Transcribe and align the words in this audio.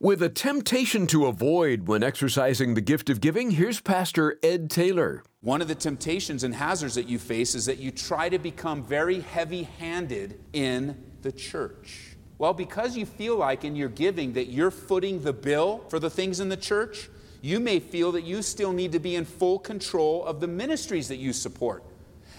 With 0.00 0.22
a 0.22 0.28
temptation 0.28 1.08
to 1.08 1.26
avoid 1.26 1.88
when 1.88 2.04
exercising 2.04 2.74
the 2.74 2.80
gift 2.80 3.10
of 3.10 3.20
giving, 3.20 3.50
here's 3.50 3.80
Pastor 3.80 4.38
Ed 4.44 4.70
Taylor. 4.70 5.24
One 5.40 5.60
of 5.60 5.66
the 5.66 5.74
temptations 5.74 6.44
and 6.44 6.54
hazards 6.54 6.94
that 6.94 7.08
you 7.08 7.18
face 7.18 7.56
is 7.56 7.66
that 7.66 7.78
you 7.78 7.90
try 7.90 8.28
to 8.28 8.38
become 8.38 8.84
very 8.84 9.18
heavy 9.18 9.64
handed 9.64 10.38
in 10.52 10.96
the 11.22 11.32
church. 11.32 12.16
Well, 12.38 12.54
because 12.54 12.96
you 12.96 13.06
feel 13.06 13.38
like 13.38 13.64
in 13.64 13.74
your 13.74 13.88
giving 13.88 14.34
that 14.34 14.50
you're 14.50 14.70
footing 14.70 15.20
the 15.20 15.32
bill 15.32 15.84
for 15.88 15.98
the 15.98 16.10
things 16.10 16.38
in 16.38 16.48
the 16.48 16.56
church, 16.56 17.10
you 17.42 17.58
may 17.58 17.80
feel 17.80 18.12
that 18.12 18.22
you 18.22 18.40
still 18.42 18.72
need 18.72 18.92
to 18.92 19.00
be 19.00 19.16
in 19.16 19.24
full 19.24 19.58
control 19.58 20.24
of 20.24 20.38
the 20.38 20.46
ministries 20.46 21.08
that 21.08 21.16
you 21.16 21.32
support. 21.32 21.82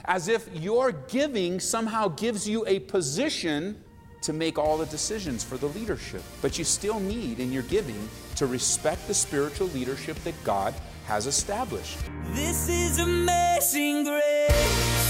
As 0.06 0.30
if 0.30 0.48
your 0.56 0.94
giving 0.94 1.60
somehow 1.60 2.08
gives 2.08 2.48
you 2.48 2.66
a 2.68 2.80
position 2.80 3.84
to 4.22 4.34
make 4.34 4.58
all 4.58 4.78
the 4.78 4.86
decisions 4.88 5.44
for 5.44 5.58
the 5.58 5.68
leadership. 5.68 6.24
But 6.42 6.58
you 6.58 6.64
still 6.64 7.00
need 7.00 7.40
in 7.40 7.52
your 7.52 7.64
giving 7.64 8.10
to 8.36 8.46
respect 8.48 9.08
the 9.08 9.14
spiritual 9.14 9.68
leadership 9.68 10.18
that 10.24 10.36
God 10.44 10.74
has 11.06 11.26
established. 11.28 11.98
This 12.34 12.70
is 12.70 13.00
amazing 13.00 14.04
grace. 14.04 15.10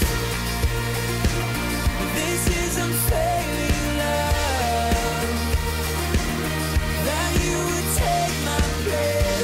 This 2.14 2.46
is 2.48 2.78
unfailing 2.78 3.98
love. 3.98 5.54
That 7.04 7.32
you 7.44 7.56
would 7.68 7.88
take 7.96 8.34
my 8.44 8.60
place. 8.84 9.39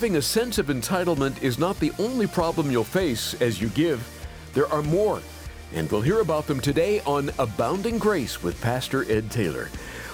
Having 0.00 0.16
a 0.16 0.22
sense 0.22 0.56
of 0.56 0.68
entitlement 0.68 1.42
is 1.42 1.58
not 1.58 1.78
the 1.78 1.92
only 1.98 2.26
problem 2.26 2.70
you'll 2.70 2.84
face 2.84 3.34
as 3.42 3.60
you 3.60 3.68
give. 3.68 4.00
There 4.54 4.66
are 4.72 4.80
more, 4.80 5.20
and 5.74 5.92
we'll 5.92 6.00
hear 6.00 6.20
about 6.20 6.46
them 6.46 6.58
today 6.58 7.00
on 7.00 7.30
Abounding 7.38 7.98
Grace 7.98 8.42
with 8.42 8.58
Pastor 8.62 9.04
Ed 9.12 9.30
Taylor. 9.30 9.68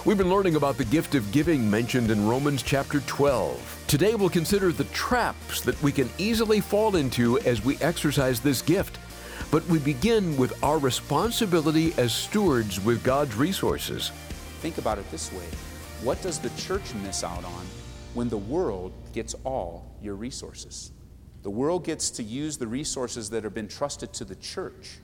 We've 0.05 0.19
been 0.19 0.28
learning 0.28 0.56
about 0.56 0.77
the 0.77 0.84
gift 0.84 1.15
of 1.15 1.31
giving 1.31 1.70
mentioned 1.70 2.11
in 2.11 2.27
Romans 2.27 2.65
chapter 2.65 2.98
12. 2.98 3.84
Today 3.87 4.17
we'll 4.17 4.28
consider 4.28 4.73
the 4.73 4.83
traps 4.87 5.61
that 5.61 5.81
we 5.84 5.93
can 5.93 6.11
easily 6.19 6.61
fall 6.61 6.97
into 6.97 7.39
as 7.43 7.65
we 7.65 7.77
exercise 7.77 8.41
this 8.41 8.62
gift. 8.62 8.98
But 9.53 9.65
we 9.67 9.78
begin 9.78 10.37
with 10.37 10.65
our 10.65 10.78
responsibility 10.78 11.95
as 11.97 12.12
stewards 12.12 12.84
with 12.84 13.05
God's 13.05 13.37
resources. 13.37 14.11
Think 14.62 14.78
about 14.78 14.98
it 14.98 15.09
this 15.12 15.33
way 15.33 15.47
what 16.03 16.21
does 16.23 16.41
the 16.41 16.50
church 16.61 16.93
miss 17.05 17.23
out 17.23 17.45
on 17.45 17.67
when 18.17 18.31
the 18.31 18.39
world 18.39 18.92
gets 19.12 19.34
all 19.45 19.95
your 20.00 20.14
resources? 20.14 20.91
The 21.42 21.50
world 21.50 21.84
gets 21.84 22.11
to 22.12 22.22
use 22.22 22.56
the 22.56 22.67
resources 22.67 23.28
that 23.31 23.45
have 23.45 23.53
been 23.53 23.69
trusted 23.69 24.12
to 24.14 24.25
the 24.25 24.34
church, 24.36 24.98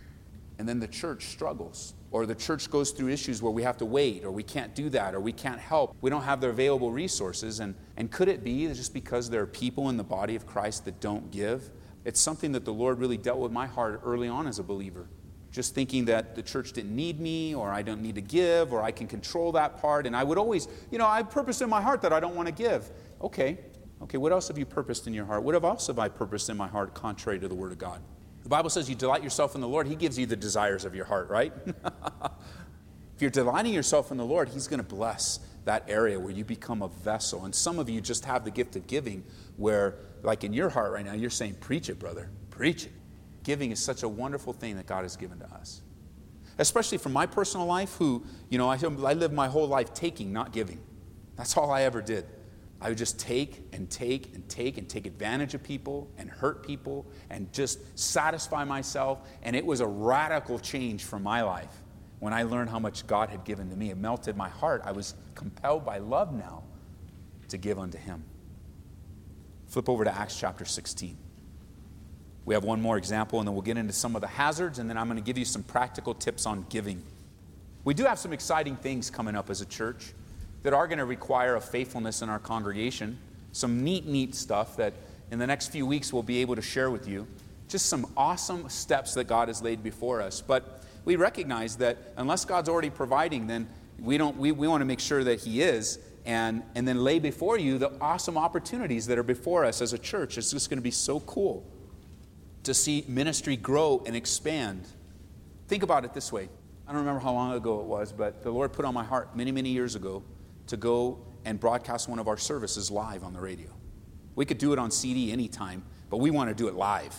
and 0.58 0.66
then 0.66 0.80
the 0.80 0.88
church 0.88 1.26
struggles. 1.26 1.94
Or 2.10 2.26
the 2.26 2.34
church 2.34 2.70
goes 2.70 2.90
through 2.90 3.10
issues 3.10 3.42
where 3.42 3.52
we 3.52 3.62
have 3.62 3.76
to 3.78 3.84
wait, 3.84 4.24
or 4.24 4.30
we 4.30 4.42
can't 4.42 4.74
do 4.74 4.88
that, 4.90 5.14
or 5.14 5.20
we 5.20 5.32
can't 5.32 5.60
help. 5.60 5.94
We 6.00 6.10
don't 6.10 6.22
have 6.22 6.40
the 6.40 6.48
available 6.48 6.90
resources. 6.90 7.60
And, 7.60 7.74
and 7.96 8.10
could 8.10 8.28
it 8.28 8.42
be 8.42 8.66
just 8.68 8.92
because 8.92 9.30
there 9.30 9.42
are 9.42 9.46
people 9.46 9.88
in 9.88 9.96
the 9.96 10.04
body 10.04 10.34
of 10.34 10.46
Christ 10.46 10.86
that 10.86 11.00
don't 11.00 11.30
give? 11.30 11.70
It's 12.04 12.20
something 12.20 12.52
that 12.52 12.64
the 12.64 12.72
Lord 12.72 12.98
really 12.98 13.16
dealt 13.18 13.38
with 13.38 13.52
my 13.52 13.66
heart 13.66 14.00
early 14.04 14.28
on 14.28 14.46
as 14.46 14.58
a 14.58 14.62
believer. 14.62 15.06
Just 15.52 15.74
thinking 15.74 16.06
that 16.06 16.34
the 16.34 16.42
church 16.42 16.72
didn't 16.72 16.96
need 16.96 17.20
me, 17.20 17.54
or 17.54 17.70
I 17.70 17.82
don't 17.82 18.00
need 18.00 18.14
to 18.14 18.22
give, 18.22 18.72
or 18.72 18.82
I 18.82 18.90
can 18.90 19.06
control 19.06 19.52
that 19.52 19.80
part. 19.80 20.06
And 20.06 20.16
I 20.16 20.24
would 20.24 20.38
always, 20.38 20.66
you 20.90 20.96
know, 20.96 21.06
I 21.06 21.22
purpose 21.22 21.60
in 21.60 21.68
my 21.68 21.82
heart 21.82 22.00
that 22.02 22.12
I 22.12 22.20
don't 22.20 22.34
want 22.34 22.48
to 22.48 22.54
give. 22.54 22.90
Okay, 23.20 23.58
okay, 24.00 24.16
what 24.16 24.32
else 24.32 24.48
have 24.48 24.56
you 24.56 24.64
purposed 24.64 25.06
in 25.06 25.12
your 25.12 25.26
heart? 25.26 25.42
What 25.42 25.54
else 25.62 25.88
have 25.88 25.98
I 25.98 26.08
purposed 26.08 26.48
in 26.48 26.56
my 26.56 26.68
heart 26.68 26.94
contrary 26.94 27.38
to 27.38 27.48
the 27.48 27.54
Word 27.54 27.70
of 27.70 27.78
God? 27.78 28.00
The 28.42 28.48
Bible 28.48 28.70
says 28.70 28.88
you 28.88 28.96
delight 28.96 29.22
yourself 29.22 29.54
in 29.54 29.60
the 29.60 29.68
Lord, 29.68 29.86
He 29.86 29.94
gives 29.94 30.18
you 30.18 30.24
the 30.24 30.36
desires 30.36 30.86
of 30.86 30.94
your 30.94 31.04
heart, 31.04 31.28
right? 31.28 31.52
if 31.66 33.20
you're 33.20 33.30
delighting 33.30 33.74
yourself 33.74 34.10
in 34.10 34.16
the 34.16 34.24
Lord, 34.24 34.48
He's 34.48 34.66
going 34.66 34.80
to 34.80 34.88
bless 34.88 35.40
that 35.64 35.84
area 35.86 36.18
where 36.18 36.32
you 36.32 36.44
become 36.44 36.82
a 36.82 36.88
vessel. 36.88 37.44
And 37.44 37.54
some 37.54 37.78
of 37.78 37.88
you 37.90 38.00
just 38.00 38.24
have 38.24 38.44
the 38.44 38.50
gift 38.50 38.74
of 38.74 38.86
giving 38.86 39.22
where, 39.56 39.96
like 40.22 40.44
in 40.44 40.52
your 40.52 40.70
heart 40.70 40.92
right 40.92 41.04
now, 41.04 41.12
you're 41.12 41.30
saying, 41.30 41.56
Preach 41.60 41.88
it, 41.88 41.98
brother, 41.98 42.30
preach 42.50 42.86
it. 42.86 42.92
Giving 43.42 43.70
is 43.70 43.82
such 43.82 44.02
a 44.02 44.08
wonderful 44.08 44.52
thing 44.52 44.76
that 44.76 44.86
God 44.86 45.02
has 45.02 45.16
given 45.16 45.38
to 45.40 45.46
us. 45.52 45.82
Especially 46.58 46.98
from 46.98 47.12
my 47.12 47.26
personal 47.26 47.66
life, 47.66 47.96
who, 47.96 48.24
you 48.48 48.58
know, 48.58 48.68
I, 48.68 48.74
I 48.74 49.14
lived 49.14 49.32
my 49.32 49.48
whole 49.48 49.66
life 49.66 49.94
taking, 49.94 50.32
not 50.32 50.52
giving. 50.52 50.80
That's 51.36 51.56
all 51.56 51.70
I 51.70 51.82
ever 51.82 52.02
did. 52.02 52.26
I 52.80 52.88
would 52.88 52.98
just 52.98 53.18
take 53.18 53.62
and 53.72 53.88
take 53.88 54.34
and 54.34 54.48
take 54.48 54.76
and 54.76 54.88
take 54.88 55.06
advantage 55.06 55.54
of 55.54 55.62
people 55.62 56.10
and 56.18 56.28
hurt 56.28 56.66
people 56.66 57.06
and 57.30 57.52
just 57.52 57.78
satisfy 57.98 58.64
myself. 58.64 59.20
And 59.42 59.54
it 59.54 59.64
was 59.64 59.80
a 59.80 59.86
radical 59.86 60.58
change 60.58 61.04
for 61.04 61.18
my 61.18 61.42
life 61.42 61.72
when 62.18 62.32
I 62.32 62.42
learned 62.42 62.70
how 62.70 62.80
much 62.80 63.06
God 63.06 63.30
had 63.30 63.44
given 63.44 63.70
to 63.70 63.76
me. 63.76 63.90
It 63.90 63.96
melted 63.96 64.36
my 64.36 64.48
heart. 64.48 64.82
I 64.84 64.92
was 64.92 65.14
compelled 65.36 65.84
by 65.84 65.98
love 65.98 66.32
now 66.34 66.64
to 67.48 67.56
give 67.56 67.78
unto 67.78 67.98
Him. 67.98 68.24
Flip 69.68 69.88
over 69.88 70.04
to 70.04 70.12
Acts 70.14 70.38
chapter 70.38 70.64
16. 70.64 71.16
We 72.44 72.54
have 72.54 72.64
one 72.64 72.80
more 72.80 72.98
example, 72.98 73.38
and 73.38 73.46
then 73.46 73.54
we'll 73.54 73.62
get 73.62 73.76
into 73.76 73.92
some 73.92 74.16
of 74.16 74.20
the 74.20 74.26
hazards, 74.26 74.78
and 74.78 74.90
then 74.90 74.98
I'm 74.98 75.06
going 75.06 75.16
to 75.16 75.24
give 75.24 75.38
you 75.38 75.44
some 75.44 75.62
practical 75.62 76.14
tips 76.14 76.44
on 76.44 76.66
giving. 76.68 77.02
We 77.84 77.94
do 77.94 78.04
have 78.04 78.18
some 78.18 78.32
exciting 78.32 78.76
things 78.76 79.10
coming 79.10 79.36
up 79.36 79.48
as 79.48 79.60
a 79.60 79.66
church 79.66 80.12
that 80.62 80.72
are 80.72 80.86
going 80.86 80.98
to 80.98 81.04
require 81.04 81.56
a 81.56 81.60
faithfulness 81.60 82.22
in 82.22 82.28
our 82.28 82.38
congregation. 82.38 83.18
Some 83.52 83.84
neat, 83.84 84.06
neat 84.06 84.34
stuff 84.34 84.76
that 84.76 84.94
in 85.30 85.38
the 85.38 85.46
next 85.46 85.68
few 85.68 85.86
weeks 85.86 86.12
we'll 86.12 86.22
be 86.22 86.38
able 86.38 86.56
to 86.56 86.62
share 86.62 86.90
with 86.90 87.08
you. 87.08 87.26
Just 87.68 87.86
some 87.86 88.12
awesome 88.16 88.68
steps 88.68 89.14
that 89.14 89.24
God 89.24 89.48
has 89.48 89.62
laid 89.62 89.82
before 89.82 90.20
us. 90.20 90.40
But 90.40 90.82
we 91.04 91.16
recognize 91.16 91.76
that 91.76 91.96
unless 92.16 92.44
God's 92.44 92.68
already 92.68 92.90
providing, 92.90 93.46
then 93.46 93.68
we, 93.98 94.18
don't, 94.18 94.36
we, 94.36 94.52
we 94.52 94.68
want 94.68 94.80
to 94.80 94.84
make 94.84 95.00
sure 95.00 95.24
that 95.24 95.40
He 95.40 95.62
is 95.62 95.98
and, 96.24 96.62
and 96.74 96.86
then 96.86 97.02
lay 97.02 97.18
before 97.18 97.58
you 97.58 97.78
the 97.78 97.92
awesome 98.00 98.38
opportunities 98.38 99.06
that 99.06 99.18
are 99.18 99.24
before 99.24 99.64
us 99.64 99.80
as 99.80 99.92
a 99.92 99.98
church. 99.98 100.38
It's 100.38 100.52
just 100.52 100.70
going 100.70 100.78
to 100.78 100.82
be 100.82 100.90
so 100.92 101.20
cool 101.20 101.64
to 102.64 102.74
see 102.74 103.04
ministry 103.08 103.56
grow 103.56 104.02
and 104.06 104.14
expand. 104.14 104.86
Think 105.68 105.82
about 105.82 106.04
it 106.04 106.14
this 106.14 106.32
way. 106.32 106.48
I 106.86 106.92
don't 106.92 107.00
remember 107.00 107.20
how 107.20 107.32
long 107.32 107.52
ago 107.52 107.80
it 107.80 107.86
was, 107.86 108.12
but 108.12 108.42
the 108.42 108.50
Lord 108.50 108.72
put 108.72 108.84
on 108.84 108.94
my 108.94 109.04
heart 109.04 109.36
many, 109.36 109.52
many 109.52 109.70
years 109.70 109.94
ago 109.94 110.22
to 110.66 110.76
go 110.76 111.24
and 111.44 111.58
broadcast 111.58 112.08
one 112.08 112.18
of 112.18 112.28
our 112.28 112.36
services 112.36 112.90
live 112.90 113.24
on 113.24 113.32
the 113.32 113.40
radio. 113.40 113.68
We 114.34 114.44
could 114.44 114.58
do 114.58 114.72
it 114.72 114.78
on 114.78 114.90
CD 114.90 115.32
anytime, 115.32 115.84
but 116.10 116.18
we 116.18 116.30
want 116.30 116.50
to 116.50 116.54
do 116.54 116.68
it 116.68 116.74
live. 116.74 117.14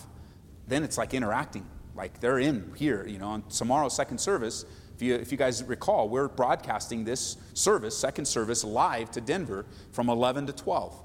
Then 0.67 0.83
it's 0.83 0.97
like 0.97 1.13
interacting, 1.13 1.65
like 1.95 2.19
they're 2.19 2.39
in 2.39 2.71
here, 2.75 3.05
you 3.05 3.19
know, 3.19 3.27
on 3.27 3.43
tomorrow's 3.49 3.95
second 3.95 4.19
service. 4.19 4.65
If 4.95 5.01
you, 5.01 5.15
if 5.15 5.31
you 5.31 5.37
guys 5.37 5.63
recall, 5.63 6.07
we're 6.09 6.27
broadcasting 6.27 7.03
this 7.03 7.37
service, 7.53 7.97
second 7.97 8.25
service, 8.25 8.63
live 8.63 9.11
to 9.11 9.21
Denver 9.21 9.65
from 9.91 10.09
11 10.09 10.47
to 10.47 10.53
12. 10.53 11.01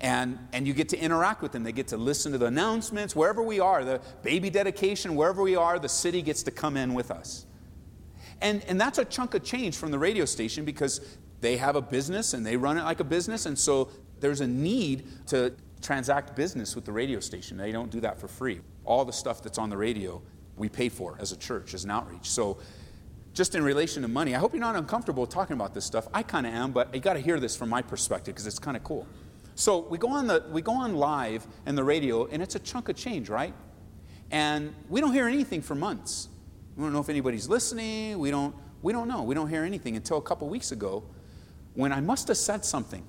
And, 0.00 0.38
and 0.52 0.66
you 0.66 0.72
get 0.72 0.88
to 0.90 0.98
interact 0.98 1.42
with 1.42 1.52
them. 1.52 1.62
They 1.62 1.72
get 1.72 1.88
to 1.88 1.96
listen 1.96 2.32
to 2.32 2.38
the 2.38 2.46
announcements. 2.46 3.14
Wherever 3.14 3.42
we 3.42 3.60
are, 3.60 3.84
the 3.84 4.00
baby 4.22 4.48
dedication, 4.48 5.14
wherever 5.14 5.42
we 5.42 5.56
are, 5.56 5.78
the 5.78 5.90
city 5.90 6.22
gets 6.22 6.42
to 6.44 6.50
come 6.50 6.76
in 6.76 6.94
with 6.94 7.10
us. 7.10 7.44
And, 8.40 8.64
and 8.66 8.80
that's 8.80 8.98
a 8.98 9.04
chunk 9.04 9.34
of 9.34 9.44
change 9.44 9.76
from 9.76 9.90
the 9.90 9.98
radio 9.98 10.24
station 10.24 10.64
because 10.64 11.00
they 11.40 11.56
have 11.58 11.76
a 11.76 11.82
business 11.82 12.34
and 12.34 12.44
they 12.44 12.56
run 12.56 12.78
it 12.78 12.84
like 12.84 13.00
a 13.00 13.04
business. 13.04 13.46
And 13.46 13.58
so 13.58 13.90
there's 14.20 14.40
a 14.40 14.46
need 14.46 15.06
to 15.28 15.52
transact 15.82 16.36
business 16.36 16.74
with 16.74 16.84
the 16.84 16.92
radio 16.92 17.20
station. 17.20 17.56
They 17.56 17.72
don't 17.72 17.90
do 17.90 18.00
that 18.00 18.18
for 18.18 18.28
free. 18.28 18.60
All 18.84 19.04
the 19.04 19.12
stuff 19.12 19.42
that's 19.42 19.58
on 19.58 19.70
the 19.70 19.76
radio, 19.76 20.22
we 20.56 20.68
pay 20.68 20.88
for 20.88 21.16
as 21.20 21.32
a 21.32 21.36
church, 21.36 21.74
as 21.74 21.84
an 21.84 21.90
outreach. 21.90 22.28
So 22.28 22.58
just 23.32 23.54
in 23.54 23.62
relation 23.62 24.02
to 24.02 24.08
money, 24.08 24.34
I 24.34 24.38
hope 24.38 24.52
you're 24.52 24.60
not 24.60 24.76
uncomfortable 24.76 25.26
talking 25.26 25.54
about 25.54 25.74
this 25.74 25.84
stuff. 25.84 26.08
I 26.12 26.22
kind 26.22 26.46
of 26.46 26.52
am, 26.52 26.72
but 26.72 26.94
you 26.94 27.00
got 27.00 27.14
to 27.14 27.20
hear 27.20 27.38
this 27.38 27.56
from 27.56 27.68
my 27.68 27.82
perspective 27.82 28.34
because 28.34 28.46
it's 28.46 28.58
kind 28.58 28.76
of 28.76 28.84
cool. 28.84 29.06
So 29.60 29.80
we 29.80 29.98
go 29.98 30.08
on 30.08 30.26
the 30.26 30.42
we 30.50 30.62
go 30.62 30.72
on 30.72 30.94
live 30.94 31.46
and 31.66 31.76
the 31.76 31.84
radio, 31.84 32.24
and 32.24 32.42
it's 32.42 32.54
a 32.54 32.58
chunk 32.58 32.88
of 32.88 32.96
change, 32.96 33.28
right? 33.28 33.52
And 34.30 34.74
we 34.88 35.02
don't 35.02 35.12
hear 35.12 35.28
anything 35.28 35.60
for 35.60 35.74
months. 35.74 36.30
We 36.76 36.82
don't 36.82 36.94
know 36.94 37.00
if 37.00 37.10
anybody's 37.10 37.46
listening. 37.46 38.18
We 38.18 38.30
don't 38.30 38.54
we 38.80 38.94
don't 38.94 39.06
know. 39.06 39.22
We 39.22 39.34
don't 39.34 39.50
hear 39.50 39.62
anything 39.64 39.96
until 39.96 40.16
a 40.16 40.22
couple 40.22 40.48
weeks 40.48 40.72
ago, 40.72 41.04
when 41.74 41.92
I 41.92 42.00
must 42.00 42.28
have 42.28 42.38
said 42.38 42.64
something. 42.64 43.04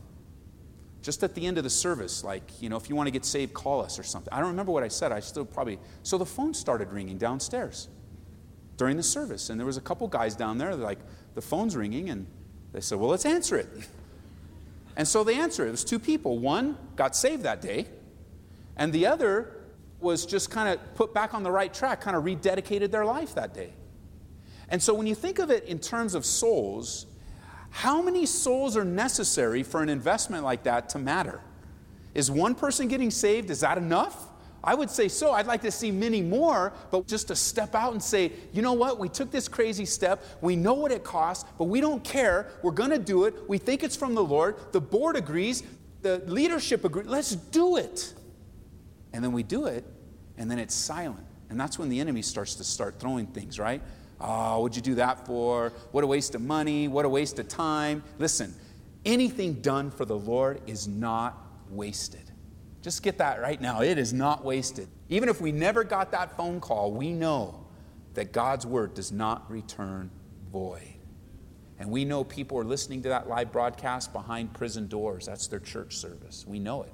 Just 1.01 1.23
at 1.23 1.35
the 1.35 1.47
end 1.47 1.57
of 1.57 1.63
the 1.63 1.69
service, 1.69 2.21
like, 2.21 2.61
you 2.61 2.67
know, 2.67 2.75
if 2.75 2.89
you 2.89 2.97
want 2.97 3.07
to 3.07 3.11
get 3.11 3.23
saved, 3.23 3.53
call 3.53 3.81
us 3.81 3.97
or 3.97 4.03
something. 4.03 4.31
I 4.33 4.39
don't 4.39 4.49
remember 4.49 4.73
what 4.73 4.83
I 4.83 4.89
said. 4.89 5.13
I 5.13 5.21
still 5.21 5.45
probably. 5.45 5.79
So 6.03 6.17
the 6.17 6.25
phone 6.25 6.53
started 6.53 6.91
ringing 6.91 7.17
downstairs 7.17 7.87
during 8.75 8.97
the 8.97 9.03
service. 9.03 9.49
And 9.49 9.57
there 9.57 9.65
was 9.65 9.77
a 9.77 9.81
couple 9.81 10.05
guys 10.09 10.35
down 10.35 10.57
there, 10.57 10.75
They're 10.75 10.85
like, 10.85 10.99
the 11.33 11.41
phone's 11.41 11.77
ringing, 11.77 12.09
and 12.09 12.27
they 12.73 12.81
said, 12.81 12.99
well, 12.99 13.09
let's 13.09 13.25
answer 13.25 13.55
it. 13.55 13.69
And 14.95 15.07
so 15.07 15.23
they 15.23 15.35
answered. 15.35 15.67
It 15.67 15.71
was 15.71 15.83
two 15.83 15.99
people. 15.99 16.39
One 16.39 16.77
got 16.95 17.15
saved 17.15 17.43
that 17.43 17.61
day, 17.61 17.87
And 18.75 18.91
the 18.91 19.07
other 19.07 19.57
was 19.99 20.25
just 20.25 20.49
kind 20.49 20.69
of 20.69 20.95
put 20.95 21.13
back 21.13 21.33
on 21.33 21.43
the 21.43 21.51
right 21.51 21.73
track, 21.73 22.01
kind 22.01 22.17
of 22.17 22.23
rededicated 22.23 22.91
their 22.91 23.05
life 23.05 23.35
that 23.35 23.53
day. 23.53 23.73
And 24.69 24.81
so 24.81 24.93
when 24.93 25.05
you 25.05 25.15
think 25.15 25.37
of 25.39 25.51
it 25.51 25.65
in 25.65 25.79
terms 25.79 26.15
of 26.15 26.25
souls, 26.25 27.05
how 27.69 28.01
many 28.01 28.25
souls 28.25 28.75
are 28.75 28.85
necessary 28.85 29.63
for 29.63 29.83
an 29.83 29.89
investment 29.89 30.43
like 30.43 30.63
that 30.63 30.89
to 30.89 30.99
matter? 30.99 31.41
Is 32.13 32.31
one 32.31 32.55
person 32.55 32.87
getting 32.87 33.11
saved, 33.11 33.49
is 33.49 33.61
that 33.61 33.77
enough? 33.77 34.27
I 34.63 34.75
would 34.75 34.89
say 34.89 35.07
so. 35.07 35.31
I'd 35.31 35.47
like 35.47 35.61
to 35.61 35.71
see 35.71 35.91
many 35.91 36.21
more, 36.21 36.73
but 36.91 37.07
just 37.07 37.29
to 37.29 37.35
step 37.35 37.73
out 37.73 37.93
and 37.93 38.01
say, 38.01 38.31
you 38.53 38.61
know 38.61 38.73
what, 38.73 38.99
we 38.99 39.09
took 39.09 39.31
this 39.31 39.47
crazy 39.47 39.85
step. 39.85 40.23
We 40.41 40.55
know 40.55 40.73
what 40.73 40.91
it 40.91 41.03
costs, 41.03 41.49
but 41.57 41.65
we 41.65 41.81
don't 41.81 42.03
care. 42.03 42.47
We're 42.61 42.71
going 42.71 42.91
to 42.91 42.99
do 42.99 43.25
it. 43.25 43.35
We 43.49 43.57
think 43.57 43.83
it's 43.83 43.95
from 43.95 44.13
the 44.13 44.23
Lord. 44.23 44.55
The 44.71 44.81
board 44.81 45.15
agrees, 45.15 45.63
the 46.01 46.19
leadership 46.27 46.85
agrees. 46.85 47.07
Let's 47.07 47.35
do 47.35 47.77
it. 47.77 48.13
And 49.13 49.23
then 49.23 49.31
we 49.31 49.43
do 49.43 49.65
it, 49.65 49.83
and 50.37 50.49
then 50.49 50.59
it's 50.59 50.75
silent. 50.75 51.25
And 51.49 51.59
that's 51.59 51.77
when 51.77 51.89
the 51.89 51.99
enemy 51.99 52.21
starts 52.21 52.55
to 52.55 52.63
start 52.63 52.99
throwing 52.99 53.27
things, 53.27 53.59
right? 53.59 53.81
Oh, 54.21 54.61
what'd 54.61 54.75
you 54.75 54.81
do 54.81 54.95
that 54.95 55.25
for? 55.25 55.73
What 55.91 56.03
a 56.03 56.07
waste 56.07 56.35
of 56.35 56.41
money. 56.41 56.87
What 56.87 57.05
a 57.05 57.09
waste 57.09 57.39
of 57.39 57.47
time. 57.47 58.03
Listen, 58.19 58.53
anything 59.03 59.55
done 59.55 59.89
for 59.91 60.05
the 60.05 60.17
Lord 60.17 60.61
is 60.67 60.87
not 60.87 61.37
wasted. 61.69 62.30
Just 62.81 63.03
get 63.03 63.19
that 63.19 63.41
right 63.41 63.61
now. 63.61 63.81
It 63.81 63.97
is 63.97 64.11
not 64.11 64.43
wasted. 64.43 64.87
Even 65.09 65.29
if 65.29 65.39
we 65.39 65.51
never 65.51 65.83
got 65.83 66.11
that 66.11 66.35
phone 66.35 66.59
call, 66.59 66.91
we 66.91 67.11
know 67.11 67.67
that 68.15 68.31
God's 68.31 68.65
word 68.65 68.93
does 68.93 69.11
not 69.11 69.49
return 69.51 70.09
void. 70.51 70.95
And 71.79 71.89
we 71.89 72.05
know 72.05 72.23
people 72.23 72.57
are 72.59 72.63
listening 72.63 73.01
to 73.03 73.09
that 73.09 73.27
live 73.27 73.51
broadcast 73.51 74.13
behind 74.13 74.53
prison 74.53 74.87
doors. 74.87 75.25
That's 75.25 75.47
their 75.47 75.59
church 75.59 75.97
service. 75.97 76.45
We 76.47 76.59
know 76.59 76.83
it. 76.83 76.93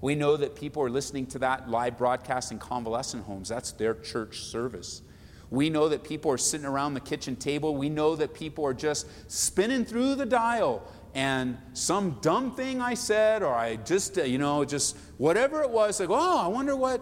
We 0.00 0.14
know 0.14 0.36
that 0.36 0.54
people 0.54 0.82
are 0.82 0.90
listening 0.90 1.26
to 1.26 1.38
that 1.40 1.68
live 1.68 1.98
broadcast 1.98 2.52
in 2.52 2.58
convalescent 2.58 3.24
homes. 3.24 3.48
That's 3.48 3.72
their 3.72 3.94
church 3.94 4.40
service. 4.40 5.02
We 5.50 5.70
know 5.70 5.88
that 5.88 6.04
people 6.04 6.30
are 6.30 6.38
sitting 6.38 6.66
around 6.66 6.94
the 6.94 7.00
kitchen 7.00 7.36
table. 7.36 7.74
We 7.74 7.88
know 7.88 8.16
that 8.16 8.34
people 8.34 8.66
are 8.66 8.74
just 8.74 9.06
spinning 9.30 9.84
through 9.84 10.16
the 10.16 10.26
dial 10.26 10.82
and 11.14 11.58
some 11.72 12.18
dumb 12.20 12.54
thing 12.54 12.80
I 12.80 12.94
said, 12.94 13.42
or 13.42 13.54
I 13.54 13.76
just, 13.76 14.18
uh, 14.18 14.22
you 14.22 14.38
know, 14.38 14.64
just 14.64 14.96
whatever 15.16 15.62
it 15.62 15.70
was, 15.70 16.00
like, 16.00 16.10
oh, 16.10 16.38
I 16.38 16.48
wonder 16.48 16.76
what, 16.76 17.00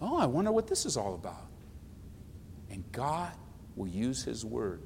oh, 0.00 0.16
I 0.16 0.26
wonder 0.26 0.52
what 0.52 0.66
this 0.66 0.86
is 0.86 0.96
all 0.96 1.14
about. 1.14 1.46
And 2.70 2.84
God 2.92 3.32
will 3.76 3.88
use 3.88 4.22
His 4.22 4.44
word. 4.44 4.82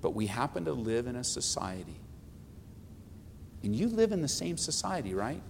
But 0.00 0.14
we 0.14 0.26
happen 0.26 0.66
to 0.66 0.72
live 0.72 1.06
in 1.06 1.16
a 1.16 1.24
society, 1.24 2.00
and 3.62 3.74
you 3.74 3.88
live 3.88 4.12
in 4.12 4.20
the 4.20 4.28
same 4.28 4.58
society, 4.58 5.14
right? 5.14 5.40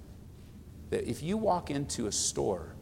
That 0.91 1.09
if 1.09 1.23
you 1.23 1.37
walk 1.37 1.71
into 1.71 2.07
a 2.07 2.13
store 2.13 2.77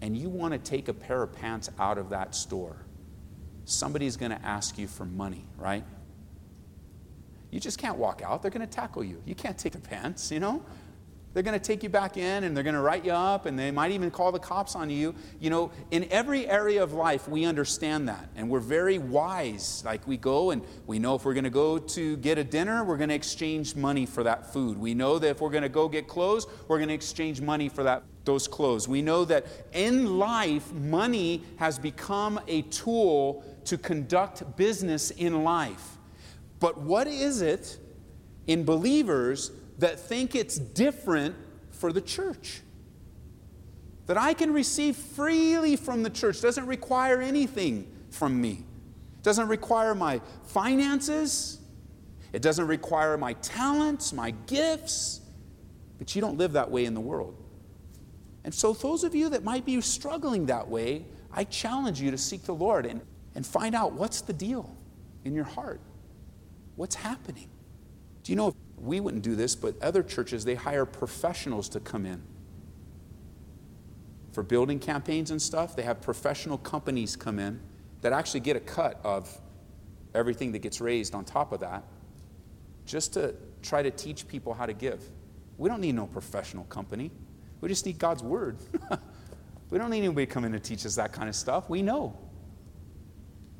and 0.00 0.16
you 0.16 0.30
want 0.30 0.52
to 0.52 0.58
take 0.58 0.88
a 0.88 0.94
pair 0.94 1.22
of 1.22 1.34
pants 1.34 1.68
out 1.78 1.98
of 1.98 2.10
that 2.10 2.34
store, 2.34 2.86
somebody's 3.66 4.16
going 4.16 4.30
to 4.30 4.42
ask 4.42 4.78
you 4.78 4.86
for 4.88 5.04
money, 5.04 5.44
right? 5.58 5.84
You 7.50 7.60
just 7.60 7.78
can't 7.78 7.96
walk 7.96 8.22
out. 8.24 8.42
They're 8.42 8.50
going 8.50 8.66
to 8.66 8.72
tackle 8.72 9.04
you. 9.04 9.22
You 9.24 9.34
can't 9.34 9.56
take 9.56 9.80
pants, 9.82 10.30
you 10.30 10.40
know? 10.40 10.62
They're 11.36 11.42
going 11.42 11.58
to 11.58 11.62
take 11.62 11.82
you 11.82 11.90
back 11.90 12.16
in 12.16 12.44
and 12.44 12.56
they're 12.56 12.64
going 12.64 12.76
to 12.76 12.80
write 12.80 13.04
you 13.04 13.12
up 13.12 13.44
and 13.44 13.58
they 13.58 13.70
might 13.70 13.90
even 13.90 14.10
call 14.10 14.32
the 14.32 14.38
cops 14.38 14.74
on 14.74 14.88
you. 14.88 15.14
You 15.38 15.50
know, 15.50 15.70
in 15.90 16.08
every 16.10 16.48
area 16.48 16.82
of 16.82 16.94
life, 16.94 17.28
we 17.28 17.44
understand 17.44 18.08
that 18.08 18.30
and 18.36 18.48
we're 18.48 18.58
very 18.58 18.96
wise. 18.96 19.82
Like 19.84 20.08
we 20.08 20.16
go 20.16 20.50
and 20.50 20.62
we 20.86 20.98
know 20.98 21.14
if 21.14 21.26
we're 21.26 21.34
going 21.34 21.44
to 21.44 21.50
go 21.50 21.76
to 21.76 22.16
get 22.16 22.38
a 22.38 22.44
dinner, 22.44 22.84
we're 22.84 22.96
going 22.96 23.10
to 23.10 23.14
exchange 23.14 23.76
money 23.76 24.06
for 24.06 24.22
that 24.22 24.50
food. 24.50 24.78
We 24.78 24.94
know 24.94 25.18
that 25.18 25.28
if 25.28 25.40
we're 25.42 25.50
going 25.50 25.62
to 25.62 25.68
go 25.68 25.90
get 25.90 26.08
clothes, 26.08 26.46
we're 26.68 26.78
going 26.78 26.88
to 26.88 26.94
exchange 26.94 27.42
money 27.42 27.68
for 27.68 27.82
that 27.82 28.04
those 28.24 28.48
clothes. 28.48 28.88
We 28.88 29.02
know 29.02 29.26
that 29.26 29.46
in 29.74 30.18
life, 30.18 30.72
money 30.72 31.44
has 31.58 31.78
become 31.78 32.40
a 32.48 32.62
tool 32.62 33.44
to 33.66 33.76
conduct 33.76 34.56
business 34.56 35.10
in 35.10 35.44
life. 35.44 35.95
But 36.58 36.78
what 36.78 37.06
is 37.06 37.42
it 37.42 37.78
in 38.46 38.64
believers 38.64 39.50
that 39.78 39.98
think 40.00 40.34
it's 40.34 40.58
different 40.58 41.34
for 41.70 41.92
the 41.92 42.00
church? 42.00 42.60
That 44.06 44.16
I 44.16 44.34
can 44.34 44.52
receive 44.52 44.96
freely 44.96 45.76
from 45.76 46.02
the 46.02 46.10
church 46.10 46.40
doesn't 46.40 46.66
require 46.66 47.20
anything 47.20 47.90
from 48.10 48.40
me. 48.40 48.64
It 49.18 49.22
doesn't 49.22 49.48
require 49.48 49.94
my 49.94 50.20
finances. 50.44 51.58
It 52.32 52.40
doesn't 52.40 52.66
require 52.66 53.16
my 53.18 53.32
talents, 53.34 54.12
my 54.12 54.30
gifts. 54.46 55.20
But 55.98 56.14
you 56.14 56.20
don't 56.20 56.38
live 56.38 56.52
that 56.52 56.70
way 56.70 56.84
in 56.84 56.94
the 56.94 57.00
world. 57.00 57.36
And 58.44 58.54
so, 58.54 58.72
those 58.72 59.02
of 59.02 59.14
you 59.14 59.28
that 59.30 59.42
might 59.42 59.64
be 59.64 59.80
struggling 59.80 60.46
that 60.46 60.68
way, 60.68 61.04
I 61.32 61.44
challenge 61.44 62.00
you 62.00 62.12
to 62.12 62.18
seek 62.18 62.44
the 62.44 62.54
Lord 62.54 62.86
and, 62.86 63.00
and 63.34 63.44
find 63.44 63.74
out 63.74 63.92
what's 63.92 64.20
the 64.20 64.32
deal 64.32 64.76
in 65.24 65.34
your 65.34 65.44
heart. 65.44 65.80
What's 66.76 66.94
happening? 66.94 67.48
Do 68.22 68.32
you 68.32 68.36
know, 68.36 68.48
if 68.48 68.54
we 68.76 69.00
wouldn't 69.00 69.22
do 69.22 69.34
this, 69.34 69.56
but 69.56 69.80
other 69.82 70.02
churches, 70.02 70.44
they 70.44 70.54
hire 70.54 70.84
professionals 70.84 71.68
to 71.70 71.80
come 71.80 72.06
in. 72.06 72.22
For 74.32 74.42
building 74.42 74.78
campaigns 74.78 75.30
and 75.30 75.40
stuff, 75.40 75.74
they 75.74 75.82
have 75.82 76.02
professional 76.02 76.58
companies 76.58 77.16
come 77.16 77.38
in 77.38 77.60
that 78.02 78.12
actually 78.12 78.40
get 78.40 78.56
a 78.56 78.60
cut 78.60 79.00
of 79.02 79.40
everything 80.14 80.52
that 80.52 80.58
gets 80.58 80.80
raised 80.80 81.14
on 81.14 81.24
top 81.24 81.52
of 81.52 81.60
that, 81.60 81.84
just 82.84 83.14
to 83.14 83.34
try 83.62 83.82
to 83.82 83.90
teach 83.90 84.28
people 84.28 84.52
how 84.52 84.66
to 84.66 84.74
give. 84.74 85.02
We 85.58 85.68
don't 85.68 85.80
need 85.80 85.94
no 85.94 86.06
professional 86.06 86.64
company. 86.64 87.10
We 87.60 87.68
just 87.68 87.86
need 87.86 87.98
God's 87.98 88.22
word. 88.22 88.58
we 89.70 89.78
don't 89.78 89.90
need 89.90 90.04
anybody 90.04 90.26
coming 90.26 90.52
to 90.52 90.60
teach 90.60 90.84
us 90.84 90.96
that 90.96 91.12
kind 91.12 91.28
of 91.28 91.34
stuff. 91.34 91.70
We 91.70 91.80
know. 91.80 92.18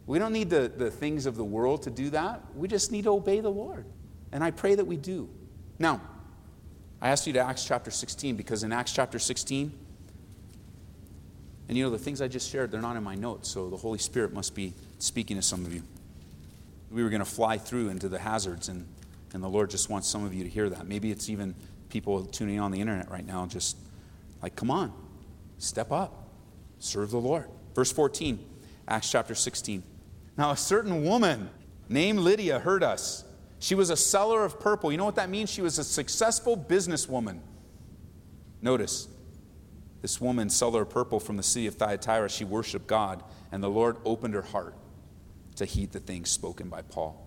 We 0.06 0.18
don't 0.18 0.32
need 0.32 0.50
the, 0.50 0.72
the 0.74 0.90
things 0.90 1.26
of 1.26 1.36
the 1.36 1.44
world 1.44 1.82
to 1.82 1.90
do 1.90 2.10
that. 2.10 2.40
We 2.54 2.68
just 2.68 2.92
need 2.92 3.04
to 3.04 3.10
obey 3.10 3.40
the 3.40 3.50
Lord. 3.50 3.86
And 4.32 4.42
I 4.44 4.52
pray 4.52 4.74
that 4.74 4.84
we 4.84 4.96
do. 4.96 5.28
Now, 5.78 6.00
I 7.00 7.10
asked 7.10 7.26
you 7.26 7.32
to 7.34 7.40
Acts 7.40 7.64
chapter 7.64 7.90
16 7.90 8.36
because 8.36 8.62
in 8.62 8.72
Acts 8.72 8.92
chapter 8.92 9.18
16, 9.18 9.72
and 11.68 11.76
you 11.76 11.82
know, 11.82 11.90
the 11.90 11.98
things 11.98 12.22
I 12.22 12.28
just 12.28 12.50
shared, 12.50 12.70
they're 12.70 12.80
not 12.80 12.96
in 12.96 13.02
my 13.02 13.16
notes, 13.16 13.50
so 13.50 13.68
the 13.68 13.76
Holy 13.76 13.98
Spirit 13.98 14.32
must 14.32 14.54
be 14.54 14.72
speaking 14.98 15.36
to 15.36 15.42
some 15.42 15.66
of 15.66 15.74
you. 15.74 15.82
We 16.92 17.02
were 17.02 17.10
going 17.10 17.20
to 17.20 17.24
fly 17.24 17.58
through 17.58 17.88
into 17.88 18.08
the 18.08 18.20
hazards, 18.20 18.68
and, 18.68 18.86
and 19.34 19.42
the 19.42 19.48
Lord 19.48 19.70
just 19.70 19.90
wants 19.90 20.06
some 20.08 20.24
of 20.24 20.32
you 20.32 20.44
to 20.44 20.48
hear 20.48 20.70
that. 20.70 20.86
Maybe 20.86 21.10
it's 21.10 21.28
even 21.28 21.56
people 21.88 22.24
tuning 22.24 22.60
on 22.60 22.70
the 22.70 22.80
internet 22.80 23.10
right 23.10 23.26
now, 23.26 23.46
just 23.46 23.76
like, 24.40 24.54
come 24.54 24.70
on, 24.70 24.92
step 25.58 25.90
up, 25.90 26.28
serve 26.78 27.10
the 27.10 27.18
Lord. 27.18 27.46
Verse 27.74 27.90
14, 27.90 28.38
Acts 28.86 29.10
chapter 29.10 29.34
16. 29.34 29.82
Now, 30.36 30.50
a 30.50 30.56
certain 30.56 31.04
woman 31.04 31.48
named 31.88 32.18
Lydia 32.18 32.58
heard 32.58 32.82
us. 32.82 33.24
She 33.58 33.74
was 33.74 33.90
a 33.90 33.96
seller 33.96 34.44
of 34.44 34.60
purple. 34.60 34.92
You 34.92 34.98
know 34.98 35.04
what 35.04 35.14
that 35.16 35.30
means? 35.30 35.50
She 35.50 35.62
was 35.62 35.78
a 35.78 35.84
successful 35.84 36.56
businesswoman. 36.56 37.40
Notice, 38.60 39.08
this 40.02 40.20
woman, 40.20 40.50
seller 40.50 40.82
of 40.82 40.90
purple 40.90 41.20
from 41.20 41.36
the 41.36 41.42
city 41.42 41.66
of 41.66 41.76
Thyatira, 41.76 42.28
she 42.28 42.44
worshiped 42.44 42.86
God, 42.86 43.22
and 43.50 43.62
the 43.62 43.70
Lord 43.70 43.96
opened 44.04 44.34
her 44.34 44.42
heart 44.42 44.74
to 45.56 45.64
heed 45.64 45.92
the 45.92 46.00
things 46.00 46.30
spoken 46.30 46.68
by 46.68 46.82
Paul. 46.82 47.26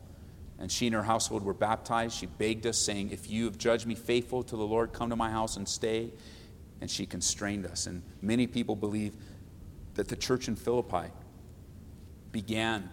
And 0.60 0.72
she 0.72 0.88
and 0.88 0.96
her 0.96 1.04
household 1.04 1.44
were 1.44 1.54
baptized. 1.54 2.18
She 2.18 2.25
begged 2.25 2.68
us, 2.68 2.78
saying, 2.78 3.12
If 3.12 3.30
you 3.30 3.46
have 3.46 3.58
judged 3.58 3.88
me 3.88 3.96
faithful 3.96 4.44
to 4.44 4.56
the 4.56 4.66
Lord, 4.66 4.94
come 4.94 5.10
to 5.10 5.16
my 5.16 5.32
house 5.32 5.58
and 5.58 5.68
stay. 5.68 6.12
And 6.82 6.92
she 6.92 7.06
constrained 7.06 7.66
us. 7.66 7.88
And 7.88 8.04
many 8.22 8.46
people 8.46 8.75
believe 8.75 9.16
that 9.96 10.10
the 10.10 10.16
church 10.16 10.48
in 10.48 10.56
Philippi 10.56 11.12
began 12.32 12.89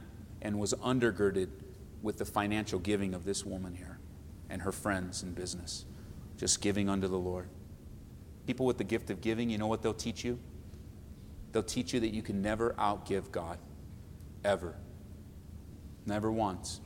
and 0.47 0.61
was 0.61 0.73
undergirded 0.75 1.49
with 2.03 2.19
the 2.19 2.25
financial 2.25 2.79
giving 2.79 3.15
of 3.15 3.25
this 3.25 3.45
woman 3.45 3.75
here 3.75 3.99
and 4.49 4.63
her 4.63 4.71
friends 4.71 5.25
in 5.25 5.33
business, 5.33 5.85
just 6.37 6.61
giving 6.61 6.89
unto 6.89 7.09
the 7.09 7.19
Lord. 7.19 7.49
People 8.47 8.65
with 8.65 8.79
the 8.79 8.85
gift 8.85 9.11
of 9.11 9.21
giving, 9.21 9.51
you 9.51 9.59
know 9.59 9.67
what 9.67 9.83
they'll 9.83 9.93
teach 9.93 10.25
you? 10.25 10.39
They'll 11.51 11.65
teach 11.65 11.93
you 11.93 11.99
that 11.99 12.15
you 12.15 12.23
can 12.23 12.43
never 12.43 12.77
outgive 12.79 13.33
God, 13.33 13.59
ever. 14.45 14.77
Never 16.07 16.31
once. 16.31 16.81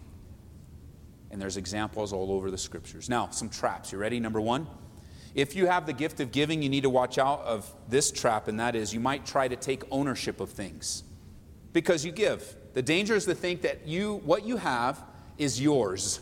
And 1.30 1.38
there's 1.38 1.58
examples 1.58 2.14
all 2.14 2.32
over 2.32 2.50
the 2.50 2.56
scriptures. 2.56 3.10
Now, 3.10 3.28
some 3.28 3.50
traps. 3.50 3.92
You 3.92 3.98
ready? 3.98 4.20
Number 4.20 4.40
one, 4.40 4.66
if 5.34 5.54
you 5.54 5.66
have 5.66 5.84
the 5.84 5.92
gift 5.92 6.20
of 6.20 6.32
giving, 6.32 6.62
you 6.62 6.70
need 6.70 6.84
to 6.84 6.90
watch 6.90 7.18
out 7.18 7.42
of 7.42 7.70
this 7.90 8.10
trap, 8.10 8.48
and 8.48 8.58
that 8.58 8.74
is 8.74 8.94
you 8.94 9.00
might 9.00 9.26
try 9.26 9.48
to 9.48 9.56
take 9.56 9.82
ownership 9.90 10.40
of 10.40 10.48
things 10.48 11.04
because 11.74 12.06
you 12.06 12.10
give. 12.10 12.56
The 12.74 12.82
danger 12.82 13.14
is 13.14 13.24
to 13.26 13.34
think 13.34 13.62
that 13.62 13.86
you, 13.86 14.16
what 14.24 14.44
you 14.44 14.56
have 14.56 15.02
is 15.38 15.60
yours. 15.60 16.20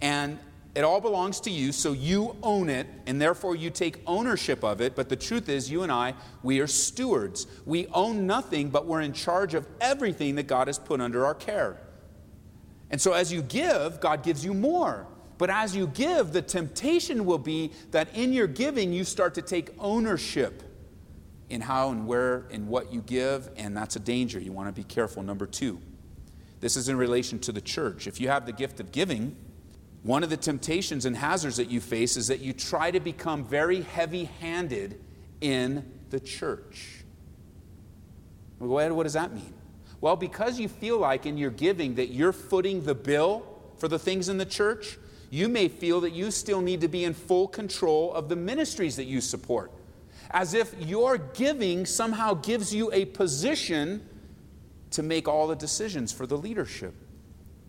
And 0.00 0.38
it 0.74 0.84
all 0.84 1.00
belongs 1.00 1.40
to 1.40 1.50
you, 1.50 1.72
so 1.72 1.92
you 1.92 2.36
own 2.42 2.68
it, 2.68 2.86
and 3.06 3.20
therefore 3.20 3.56
you 3.56 3.68
take 3.68 4.00
ownership 4.06 4.62
of 4.62 4.80
it. 4.80 4.94
But 4.94 5.08
the 5.08 5.16
truth 5.16 5.48
is, 5.48 5.70
you 5.70 5.82
and 5.82 5.90
I, 5.90 6.14
we 6.42 6.60
are 6.60 6.66
stewards. 6.66 7.46
We 7.66 7.88
own 7.88 8.26
nothing, 8.26 8.68
but 8.68 8.86
we're 8.86 9.00
in 9.00 9.12
charge 9.12 9.54
of 9.54 9.66
everything 9.80 10.36
that 10.36 10.46
God 10.46 10.68
has 10.68 10.78
put 10.78 11.00
under 11.00 11.26
our 11.26 11.34
care. 11.34 11.80
And 12.90 13.00
so 13.00 13.12
as 13.12 13.32
you 13.32 13.42
give, 13.42 14.00
God 14.00 14.22
gives 14.22 14.44
you 14.44 14.54
more. 14.54 15.06
But 15.36 15.50
as 15.50 15.74
you 15.74 15.86
give, 15.88 16.32
the 16.32 16.42
temptation 16.42 17.24
will 17.24 17.38
be 17.38 17.72
that 17.90 18.14
in 18.14 18.32
your 18.32 18.46
giving, 18.46 18.92
you 18.92 19.04
start 19.04 19.34
to 19.34 19.42
take 19.42 19.70
ownership 19.78 20.62
in 21.50 21.60
how 21.60 21.90
and 21.90 22.06
where 22.06 22.46
and 22.50 22.68
what 22.68 22.92
you 22.92 23.00
give, 23.02 23.48
and 23.56 23.76
that's 23.76 23.96
a 23.96 24.00
danger. 24.00 24.38
You 24.38 24.52
want 24.52 24.68
to 24.68 24.72
be 24.72 24.84
careful. 24.84 25.22
Number 25.22 25.46
two, 25.46 25.80
this 26.60 26.76
is 26.76 26.88
in 26.88 26.96
relation 26.96 27.38
to 27.40 27.52
the 27.52 27.60
church. 27.60 28.06
If 28.06 28.20
you 28.20 28.28
have 28.28 28.46
the 28.46 28.52
gift 28.52 28.80
of 28.80 28.92
giving, 28.92 29.36
one 30.02 30.22
of 30.22 30.30
the 30.30 30.36
temptations 30.36 31.04
and 31.06 31.16
hazards 31.16 31.56
that 31.56 31.70
you 31.70 31.80
face 31.80 32.16
is 32.16 32.28
that 32.28 32.40
you 32.40 32.52
try 32.52 32.90
to 32.90 33.00
become 33.00 33.44
very 33.44 33.82
heavy 33.82 34.24
handed 34.24 35.00
in 35.40 35.90
the 36.10 36.20
church. 36.20 37.04
What 38.58 39.02
does 39.02 39.12
that 39.12 39.32
mean? 39.32 39.54
Well, 40.00 40.16
because 40.16 40.58
you 40.58 40.68
feel 40.68 40.98
like 40.98 41.26
in 41.26 41.36
your 41.36 41.50
giving 41.50 41.96
that 41.96 42.10
you're 42.10 42.32
footing 42.32 42.84
the 42.84 42.94
bill 42.94 43.44
for 43.78 43.88
the 43.88 43.98
things 43.98 44.28
in 44.28 44.38
the 44.38 44.46
church, 44.46 44.98
you 45.30 45.48
may 45.48 45.68
feel 45.68 46.00
that 46.00 46.12
you 46.12 46.30
still 46.30 46.60
need 46.60 46.80
to 46.80 46.88
be 46.88 47.04
in 47.04 47.14
full 47.14 47.48
control 47.48 48.12
of 48.14 48.28
the 48.28 48.36
ministries 48.36 48.96
that 48.96 49.04
you 49.04 49.20
support. 49.20 49.70
As 50.30 50.54
if 50.54 50.74
your 50.78 51.18
giving 51.18 51.86
somehow 51.86 52.34
gives 52.34 52.74
you 52.74 52.92
a 52.92 53.06
position 53.06 54.06
to 54.90 55.02
make 55.02 55.28
all 55.28 55.46
the 55.46 55.56
decisions 55.56 56.12
for 56.12 56.26
the 56.26 56.36
leadership. 56.36 56.94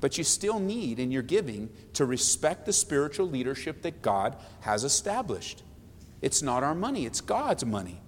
But 0.01 0.17
you 0.17 0.23
still 0.23 0.59
need 0.59 0.99
in 0.99 1.11
your 1.11 1.21
giving 1.21 1.69
to 1.93 2.05
respect 2.05 2.65
the 2.65 2.73
spiritual 2.73 3.27
leadership 3.27 3.81
that 3.81 4.01
God 4.01 4.37
has 4.61 4.83
established. 4.83 5.63
It's 6.21 6.41
not 6.41 6.63
our 6.63 6.75
money, 6.75 7.05
it's 7.05 7.21
God's 7.21 7.65
money. 7.65 8.01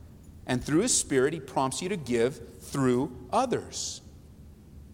And 0.47 0.63
through 0.63 0.81
His 0.81 0.97
Spirit, 0.97 1.33
He 1.33 1.39
prompts 1.39 1.81
you 1.81 1.89
to 1.89 1.97
give 1.97 2.41
through 2.59 3.15
others. 3.31 4.01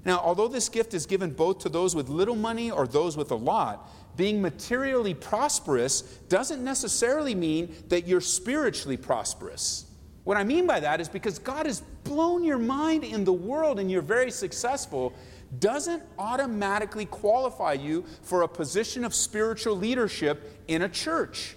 Now, 0.05 0.19
although 0.19 0.47
this 0.47 0.69
gift 0.69 0.93
is 0.93 1.05
given 1.05 1.31
both 1.31 1.59
to 1.59 1.69
those 1.69 1.95
with 1.95 2.09
little 2.09 2.35
money 2.35 2.71
or 2.71 2.87
those 2.87 3.17
with 3.17 3.31
a 3.31 3.35
lot, 3.35 3.89
being 4.17 4.41
materially 4.41 5.13
prosperous 5.13 6.01
doesn't 6.27 6.63
necessarily 6.63 7.35
mean 7.35 7.73
that 7.87 8.07
you're 8.07 8.19
spiritually 8.19 8.97
prosperous. 8.97 9.85
What 10.23 10.35
I 10.35 10.43
mean 10.43 10.67
by 10.67 10.81
that 10.81 10.99
is 10.99 11.07
because 11.07 11.39
God 11.39 11.65
has 11.67 11.81
blown 12.03 12.43
your 12.43 12.57
mind 12.57 13.05
in 13.05 13.23
the 13.23 13.31
world 13.31 13.79
and 13.79 13.89
you're 13.89 14.01
very 14.01 14.31
successful, 14.31 15.13
doesn't 15.59 16.03
automatically 16.19 17.05
qualify 17.05 17.73
you 17.73 18.03
for 18.23 18.41
a 18.41 18.47
position 18.47 19.05
of 19.05 19.15
spiritual 19.15 19.77
leadership 19.77 20.59
in 20.67 20.81
a 20.81 20.89
church. 20.89 21.55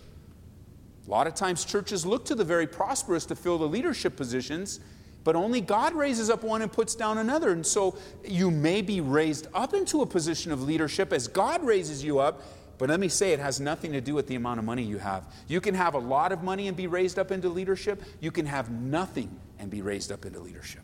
A 1.07 1.11
lot 1.11 1.26
of 1.26 1.35
times, 1.35 1.64
churches 1.64 2.07
look 2.07 2.25
to 2.26 2.37
the 2.37 2.45
very 2.45 2.69
prosperous 2.69 3.26
to 3.26 3.35
fill 3.35 3.59
the 3.59 3.67
leadership 3.67 4.17
positions, 4.17 4.79
but 5.25 5.37
only 5.37 5.61
God 5.61 5.95
raises 5.95 6.31
up 6.31 6.43
one 6.43 6.62
and 6.62 6.73
puts 6.73 6.95
down 6.95 7.19
another. 7.19 7.50
And 7.50 7.67
so 7.67 7.97
you 8.25 8.50
may 8.50 8.83
be 8.83 9.00
raised 9.00 9.47
up 9.55 9.75
into 9.75 10.03
a 10.03 10.07
position 10.07 10.53
of 10.53 10.62
leadership 10.62 11.12
as 11.12 11.29
God 11.29 11.62
raises 11.65 12.03
you 12.03 12.19
up, 12.19 12.43
but 12.79 12.89
let 12.89 12.99
me 12.99 13.09
say, 13.09 13.33
it 13.33 13.41
has 13.41 13.61
nothing 13.61 13.93
to 13.93 14.00
do 14.00 14.15
with 14.15 14.27
the 14.27 14.37
amount 14.37 14.59
of 14.59 14.65
money 14.65 14.83
you 14.83 14.97
have. 14.97 15.27
You 15.49 15.61
can 15.61 15.75
have 15.75 15.93
a 15.93 15.99
lot 15.99 16.33
of 16.33 16.43
money 16.43 16.67
and 16.67 16.77
be 16.77 16.87
raised 16.87 17.19
up 17.19 17.31
into 17.31 17.50
leadership. 17.50 18.03
You 18.21 18.31
can 18.31 18.47
have 18.47 18.71
nothing 18.71 19.39
and 19.59 19.71
be 19.71 19.83
raised 19.83 20.11
up 20.11 20.25
into 20.25 20.41
leadership. 20.41 20.81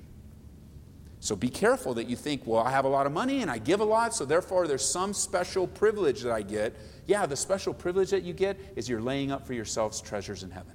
So 1.20 1.34
be 1.34 1.48
careful 1.48 1.94
that 1.94 2.06
you 2.06 2.14
think, 2.14 2.42
well, 2.46 2.62
I 2.62 2.70
have 2.70 2.84
a 2.84 2.88
lot 2.88 3.06
of 3.06 3.12
money 3.12 3.40
and 3.40 3.50
I 3.50 3.56
give 3.58 3.80
a 3.80 3.84
lot, 3.84 4.14
so 4.14 4.26
therefore 4.26 4.68
there's 4.68 4.86
some 4.86 5.14
special 5.14 5.66
privilege 5.66 6.20
that 6.20 6.32
I 6.32 6.42
get. 6.42 6.76
Yeah, 7.06 7.24
the 7.24 7.34
special 7.34 7.72
privilege 7.72 8.10
that 8.10 8.22
you 8.22 8.34
get 8.34 8.58
is 8.76 8.88
you're 8.88 9.00
laying 9.00 9.32
up 9.32 9.46
for 9.46 9.54
yourselves 9.54 10.00
treasures 10.02 10.42
in 10.42 10.50
heaven. 10.50 10.74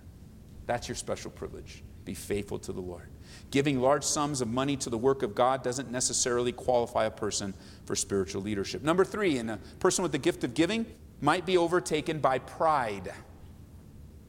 That's 0.66 0.88
your 0.90 0.96
special 0.96 1.30
privilege. 1.30 1.84
Be 2.04 2.16
faithful 2.16 2.58
to 2.60 2.74
the 2.74 2.82
Lord. 2.82 3.08
Giving 3.50 3.82
large 3.82 4.04
sums 4.04 4.42
of 4.42 4.48
money 4.48 4.78
to 4.78 4.90
the 4.90 4.98
work 4.98 5.24
of 5.24 5.36
God 5.36 5.64
doesn't 5.64 5.92
necessarily 5.92 6.52
qualify 6.52 7.06
a 7.06 7.12
person 7.12 7.54
for 7.86 7.96
spiritual 7.96 8.42
leadership. 8.42 8.84
Number 8.84 9.04
three, 9.04 9.38
in 9.38 9.50
a 9.50 9.58
person 9.80 10.04
with 10.04 10.12
the 10.12 10.18
gift 10.18 10.44
of 10.44 10.54
giving 10.54 10.86
might 11.20 11.46
be 11.46 11.58
overtaken 11.58 12.20
by 12.20 12.40
pride. 12.40 13.12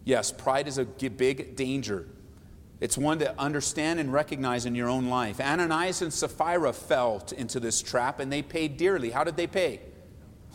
Yes, 0.04 0.32
pride 0.32 0.66
is 0.66 0.78
a 0.78 0.84
big 0.84 1.56
danger. 1.56 2.08
It's 2.80 2.98
one 2.98 3.20
to 3.20 3.38
understand 3.38 4.00
and 4.00 4.12
recognize 4.12 4.66
in 4.66 4.74
your 4.74 4.88
own 4.88 5.08
life. 5.08 5.40
Ananias 5.40 6.02
and 6.02 6.12
Sapphira 6.12 6.72
fell 6.72 7.24
into 7.36 7.60
this 7.60 7.80
trap 7.80 8.18
and 8.18 8.32
they 8.32 8.42
paid 8.42 8.76
dearly. 8.76 9.10
How 9.10 9.22
did 9.22 9.36
they 9.36 9.46
pay? 9.46 9.80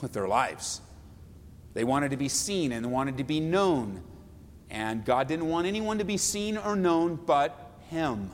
With 0.02 0.12
their 0.12 0.28
lives. 0.28 0.82
They 1.74 1.86
wanted 1.86 2.12
to 2.12 2.18
be 2.18 2.28
seen 2.28 2.74
and 2.74 2.92
wanted 2.92 3.18
to 3.20 3.24
be 3.24 3.40
known. 3.40 4.04
And 4.70 5.06
God 5.06 5.30
didn't 5.30 5.48
want 5.48 5.68
anyone 5.68 6.00
to 6.00 6.04
be 6.04 6.18
seen 6.18 6.58
or 6.58 6.76
known 6.76 7.16
but 7.16 7.78
Him. 7.90 8.32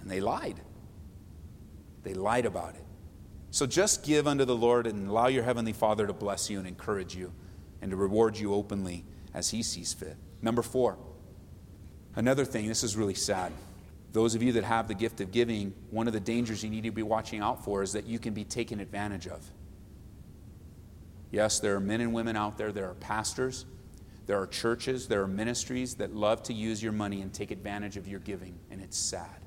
And 0.00 0.10
they 0.10 0.20
lied. 0.20 0.60
They 2.02 2.14
lied 2.14 2.46
about 2.46 2.74
it. 2.74 2.84
So 3.50 3.66
just 3.66 4.04
give 4.04 4.26
unto 4.26 4.44
the 4.44 4.56
Lord 4.56 4.86
and 4.86 5.08
allow 5.08 5.26
your 5.26 5.42
Heavenly 5.42 5.72
Father 5.72 6.06
to 6.06 6.12
bless 6.12 6.48
you 6.48 6.58
and 6.58 6.68
encourage 6.68 7.14
you 7.14 7.32
and 7.82 7.90
to 7.90 7.96
reward 7.96 8.38
you 8.38 8.54
openly 8.54 9.04
as 9.34 9.50
He 9.50 9.62
sees 9.62 9.92
fit. 9.92 10.16
Number 10.40 10.62
four, 10.62 10.98
another 12.14 12.44
thing, 12.44 12.68
this 12.68 12.84
is 12.84 12.96
really 12.96 13.14
sad. 13.14 13.52
Those 14.12 14.34
of 14.34 14.42
you 14.42 14.52
that 14.52 14.64
have 14.64 14.88
the 14.88 14.94
gift 14.94 15.20
of 15.20 15.30
giving, 15.30 15.72
one 15.90 16.06
of 16.06 16.12
the 16.12 16.20
dangers 16.20 16.64
you 16.64 16.70
need 16.70 16.84
to 16.84 16.90
be 16.90 17.02
watching 17.02 17.40
out 17.40 17.64
for 17.64 17.82
is 17.82 17.92
that 17.92 18.06
you 18.06 18.18
can 18.18 18.34
be 18.34 18.44
taken 18.44 18.80
advantage 18.80 19.26
of. 19.26 19.44
Yes, 21.30 21.60
there 21.60 21.76
are 21.76 21.80
men 21.80 22.00
and 22.00 22.12
women 22.12 22.36
out 22.36 22.58
there, 22.58 22.72
there 22.72 22.88
are 22.88 22.94
pastors, 22.94 23.66
there 24.26 24.40
are 24.40 24.46
churches, 24.46 25.06
there 25.06 25.22
are 25.22 25.28
ministries 25.28 25.94
that 25.96 26.14
love 26.14 26.42
to 26.44 26.52
use 26.52 26.82
your 26.82 26.92
money 26.92 27.20
and 27.20 27.32
take 27.32 27.50
advantage 27.50 27.96
of 27.96 28.08
your 28.08 28.20
giving, 28.20 28.58
and 28.70 28.80
it's 28.80 28.96
sad. 28.96 29.39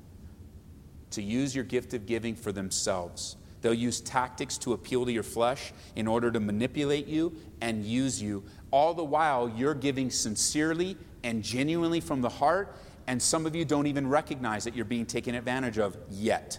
To 1.14 1.22
use 1.22 1.54
your 1.54 1.64
gift 1.64 1.94
of 1.94 2.06
giving 2.06 2.34
for 2.34 2.52
themselves 2.52 3.36
They'll 3.64 3.72
use 3.72 4.02
tactics 4.02 4.58
to 4.58 4.74
appeal 4.74 5.06
to 5.06 5.10
your 5.10 5.22
flesh 5.22 5.72
in 5.96 6.06
order 6.06 6.30
to 6.30 6.38
manipulate 6.38 7.06
you 7.06 7.34
and 7.62 7.82
use 7.82 8.20
you. 8.20 8.44
All 8.70 8.92
the 8.92 9.02
while, 9.02 9.48
you're 9.48 9.72
giving 9.72 10.10
sincerely 10.10 10.98
and 11.22 11.42
genuinely 11.42 12.00
from 12.00 12.20
the 12.20 12.28
heart, 12.28 12.76
and 13.06 13.22
some 13.22 13.46
of 13.46 13.56
you 13.56 13.64
don't 13.64 13.86
even 13.86 14.06
recognize 14.06 14.64
that 14.64 14.76
you're 14.76 14.84
being 14.84 15.06
taken 15.06 15.34
advantage 15.34 15.78
of 15.78 15.96
yet. 16.10 16.58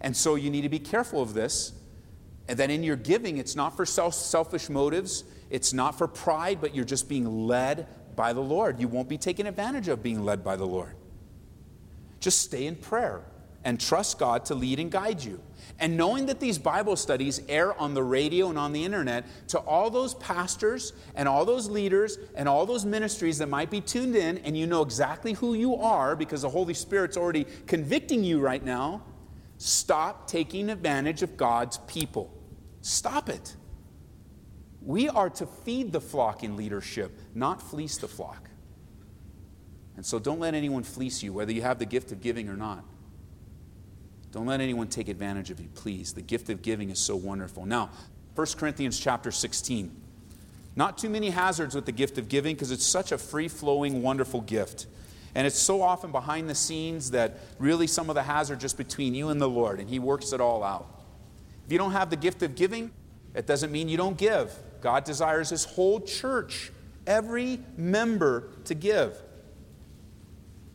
And 0.00 0.16
so 0.16 0.36
you 0.36 0.48
need 0.48 0.62
to 0.62 0.70
be 0.70 0.78
careful 0.78 1.20
of 1.20 1.34
this. 1.34 1.74
And 2.48 2.58
that 2.58 2.70
in 2.70 2.82
your 2.82 2.96
giving, 2.96 3.36
it's 3.36 3.54
not 3.54 3.76
for 3.76 3.84
self- 3.84 4.14
selfish 4.14 4.70
motives, 4.70 5.24
it's 5.50 5.74
not 5.74 5.98
for 5.98 6.08
pride, 6.08 6.62
but 6.62 6.74
you're 6.74 6.86
just 6.86 7.06
being 7.10 7.46
led 7.46 7.86
by 8.16 8.32
the 8.32 8.40
Lord. 8.40 8.80
You 8.80 8.88
won't 8.88 9.10
be 9.10 9.18
taken 9.18 9.46
advantage 9.46 9.88
of 9.88 10.02
being 10.02 10.24
led 10.24 10.42
by 10.42 10.56
the 10.56 10.66
Lord. 10.66 10.94
Just 12.18 12.40
stay 12.40 12.64
in 12.64 12.76
prayer 12.76 13.26
and 13.64 13.80
trust 13.80 14.18
God 14.18 14.44
to 14.46 14.54
lead 14.54 14.78
and 14.78 14.90
guide 14.90 15.22
you. 15.22 15.40
And 15.80 15.96
knowing 15.96 16.26
that 16.26 16.40
these 16.40 16.58
Bible 16.58 16.96
studies 16.96 17.40
air 17.48 17.78
on 17.78 17.94
the 17.94 18.02
radio 18.02 18.48
and 18.48 18.58
on 18.58 18.72
the 18.72 18.84
internet, 18.84 19.26
to 19.48 19.58
all 19.58 19.90
those 19.90 20.14
pastors 20.14 20.92
and 21.14 21.28
all 21.28 21.44
those 21.44 21.68
leaders 21.68 22.18
and 22.34 22.48
all 22.48 22.66
those 22.66 22.84
ministries 22.84 23.38
that 23.38 23.48
might 23.48 23.70
be 23.70 23.80
tuned 23.80 24.16
in, 24.16 24.38
and 24.38 24.56
you 24.56 24.66
know 24.66 24.82
exactly 24.82 25.34
who 25.34 25.54
you 25.54 25.76
are 25.76 26.16
because 26.16 26.42
the 26.42 26.48
Holy 26.48 26.74
Spirit's 26.74 27.16
already 27.16 27.46
convicting 27.66 28.24
you 28.24 28.40
right 28.40 28.64
now, 28.64 29.02
stop 29.58 30.26
taking 30.26 30.70
advantage 30.70 31.22
of 31.22 31.36
God's 31.36 31.78
people. 31.86 32.32
Stop 32.80 33.28
it. 33.28 33.54
We 34.82 35.08
are 35.08 35.30
to 35.30 35.46
feed 35.46 35.92
the 35.92 36.00
flock 36.00 36.42
in 36.42 36.56
leadership, 36.56 37.18
not 37.34 37.60
fleece 37.60 37.98
the 37.98 38.08
flock. 38.08 38.48
And 39.96 40.06
so 40.06 40.18
don't 40.18 40.38
let 40.38 40.54
anyone 40.54 40.84
fleece 40.84 41.22
you, 41.22 41.32
whether 41.32 41.52
you 41.52 41.62
have 41.62 41.78
the 41.78 41.86
gift 41.86 42.12
of 42.12 42.20
giving 42.20 42.48
or 42.48 42.56
not. 42.56 42.84
Don't 44.32 44.46
let 44.46 44.60
anyone 44.60 44.88
take 44.88 45.08
advantage 45.08 45.50
of 45.50 45.60
you, 45.60 45.68
please. 45.74 46.12
The 46.12 46.22
gift 46.22 46.50
of 46.50 46.62
giving 46.62 46.90
is 46.90 46.98
so 46.98 47.16
wonderful. 47.16 47.64
Now, 47.64 47.90
1 48.34 48.46
Corinthians 48.56 48.98
chapter 48.98 49.30
16. 49.30 49.90
Not 50.76 50.98
too 50.98 51.08
many 51.08 51.30
hazards 51.30 51.74
with 51.74 51.86
the 51.86 51.92
gift 51.92 52.18
of 52.18 52.28
giving 52.28 52.54
because 52.54 52.70
it's 52.70 52.86
such 52.86 53.10
a 53.10 53.18
free 53.18 53.48
flowing, 53.48 54.02
wonderful 54.02 54.40
gift. 54.40 54.86
And 55.34 55.46
it's 55.46 55.58
so 55.58 55.82
often 55.82 56.12
behind 56.12 56.48
the 56.48 56.54
scenes 56.54 57.10
that 57.10 57.38
really 57.58 57.86
some 57.86 58.08
of 58.08 58.14
the 58.14 58.22
hazards 58.22 58.62
just 58.62 58.76
between 58.76 59.14
you 59.14 59.30
and 59.30 59.40
the 59.40 59.48
Lord, 59.48 59.80
and 59.80 59.88
He 59.88 59.98
works 59.98 60.32
it 60.32 60.40
all 60.40 60.62
out. 60.62 60.86
If 61.66 61.72
you 61.72 61.78
don't 61.78 61.92
have 61.92 62.10
the 62.10 62.16
gift 62.16 62.42
of 62.42 62.54
giving, 62.54 62.92
it 63.34 63.46
doesn't 63.46 63.72
mean 63.72 63.88
you 63.88 63.96
don't 63.96 64.16
give. 64.16 64.52
God 64.80 65.04
desires 65.04 65.50
His 65.50 65.64
whole 65.64 66.00
church, 66.00 66.70
every 67.06 67.60
member, 67.76 68.48
to 68.64 68.74
give. 68.74 69.20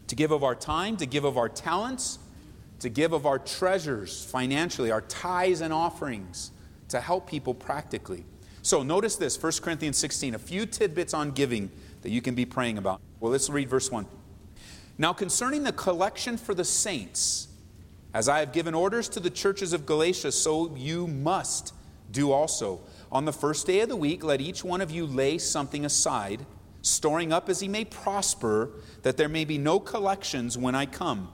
To 0.08 0.16
give 0.16 0.32
of 0.32 0.44
our 0.44 0.56
time, 0.56 0.98
to 0.98 1.06
give 1.06 1.24
of 1.24 1.38
our 1.38 1.50
talents, 1.50 2.20
to 2.84 2.90
give 2.90 3.14
of 3.14 3.26
our 3.26 3.40
treasures 3.40 4.26
financially, 4.26 4.92
our 4.92 5.00
tithes 5.00 5.62
and 5.62 5.72
offerings 5.72 6.52
to 6.90 7.00
help 7.00 7.30
people 7.30 7.54
practically. 7.54 8.26
So 8.62 8.84
notice 8.84 9.16
this 9.16 9.42
1 9.42 9.54
Corinthians 9.62 9.98
16, 9.98 10.36
a 10.36 10.40
few 10.40 10.66
tidbits 10.66 11.14
on 11.14 11.32
giving 11.32 11.72
that 12.02 12.10
you 12.12 12.22
can 12.22 12.36
be 12.36 12.44
praying 12.46 12.78
about. 12.78 13.00
Well, 13.22 13.32
let's 13.32 13.50
read 13.50 13.70
verse 13.70 13.90
1. 13.90 14.06
Now, 14.98 15.14
concerning 15.14 15.64
the 15.64 15.72
collection 15.72 16.36
for 16.36 16.54
the 16.54 16.66
saints, 16.66 17.48
as 18.14 18.28
I 18.28 18.40
have 18.40 18.52
given 18.52 18.74
orders 18.74 19.08
to 19.10 19.22
the 19.22 19.30
churches 19.30 19.72
of 19.72 19.86
Galatia, 19.86 20.34
so 20.34 20.76
you 20.76 21.08
must 21.08 21.74
do 22.12 22.34
also. 22.34 22.82
On 23.14 23.24
the 23.24 23.32
first 23.32 23.66
day 23.66 23.80
of 23.80 23.88
the 23.88 23.96
week, 23.96 24.26
let 24.26 24.42
each 24.42 24.62
one 24.62 24.82
of 24.82 24.92
you 24.92 25.06
lay 25.06 25.38
something 25.38 25.86
aside, 25.86 26.46
storing 26.82 27.32
up 27.32 27.48
as 27.48 27.62
he 27.62 27.70
may 27.70 27.86
prosper, 27.86 28.72
that 29.04 29.16
there 29.16 29.30
may 29.30 29.46
be 29.46 29.58
no 29.58 29.80
collections 29.80 30.58
when 30.58 30.76
I 30.76 30.86
come. 30.86 31.30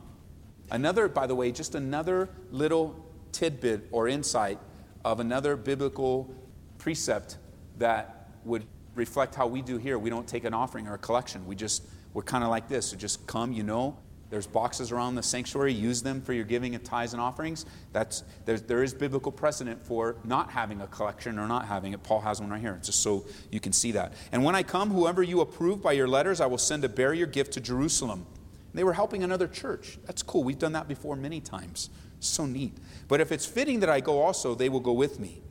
Another, 0.71 1.07
by 1.07 1.27
the 1.27 1.35
way, 1.35 1.51
just 1.51 1.75
another 1.75 2.29
little 2.51 2.95
tidbit 3.31 3.87
or 3.91 4.07
insight 4.07 4.59
of 5.03 5.19
another 5.19 5.55
biblical 5.55 6.33
precept 6.77 7.37
that 7.77 8.29
would 8.43 8.65
reflect 8.95 9.35
how 9.35 9.47
we 9.47 9.61
do 9.61 9.77
here. 9.77 9.97
We 9.97 10.09
don't 10.09 10.27
take 10.27 10.43
an 10.43 10.53
offering 10.53 10.87
or 10.87 10.95
a 10.95 10.97
collection. 10.97 11.45
We 11.45 11.55
just, 11.55 11.83
we're 12.13 12.23
kind 12.23 12.43
of 12.43 12.49
like 12.49 12.67
this. 12.67 12.91
We 12.91 12.97
just 12.97 13.25
come, 13.27 13.53
you 13.53 13.63
know. 13.63 13.97
There's 14.29 14.45
boxes 14.45 14.91
around 14.91 15.15
the 15.15 15.23
sanctuary. 15.23 15.73
Use 15.73 16.03
them 16.03 16.21
for 16.21 16.33
your 16.33 16.43
giving 16.43 16.75
of 16.75 16.83
tithes 16.83 17.13
and 17.13 17.21
offerings. 17.21 17.65
That's, 17.93 18.23
there's, 18.45 18.61
there 18.61 18.83
is 18.83 18.93
biblical 18.93 19.31
precedent 19.31 19.83
for 19.83 20.17
not 20.23 20.51
having 20.51 20.81
a 20.81 20.87
collection 20.87 21.39
or 21.39 21.47
not 21.47 21.65
having 21.65 21.93
it. 21.93 22.03
Paul 22.03 22.21
has 22.21 22.39
one 22.39 22.51
right 22.51 22.61
here, 22.61 22.79
just 22.83 23.01
so 23.01 23.25
you 23.51 23.59
can 23.59 23.73
see 23.73 23.91
that. 23.93 24.13
And 24.31 24.43
when 24.43 24.53
I 24.53 24.61
come, 24.61 24.91
whoever 24.91 25.23
you 25.23 25.41
approve 25.41 25.81
by 25.81 25.93
your 25.93 26.07
letters, 26.07 26.41
I 26.41 26.45
will 26.45 26.59
send 26.59 26.83
to 26.83 26.89
bear 26.89 27.11
your 27.13 27.25
gift 27.25 27.53
to 27.53 27.61
Jerusalem. 27.61 28.27
They 28.73 28.83
were 28.83 28.93
helping 28.93 29.23
another 29.23 29.47
church. 29.47 29.97
That's 30.05 30.21
cool. 30.21 30.43
We've 30.43 30.59
done 30.59 30.73
that 30.73 30.87
before 30.87 31.15
many 31.15 31.41
times. 31.41 31.89
So 32.19 32.45
neat. 32.45 32.77
But 33.07 33.21
if 33.21 33.31
it's 33.31 33.45
fitting 33.45 33.79
that 33.79 33.89
I 33.89 33.99
go 33.99 34.21
also, 34.21 34.53
they 34.55 34.69
will 34.69 34.79
go 34.79 34.93
with 34.93 35.19
me. 35.19 35.41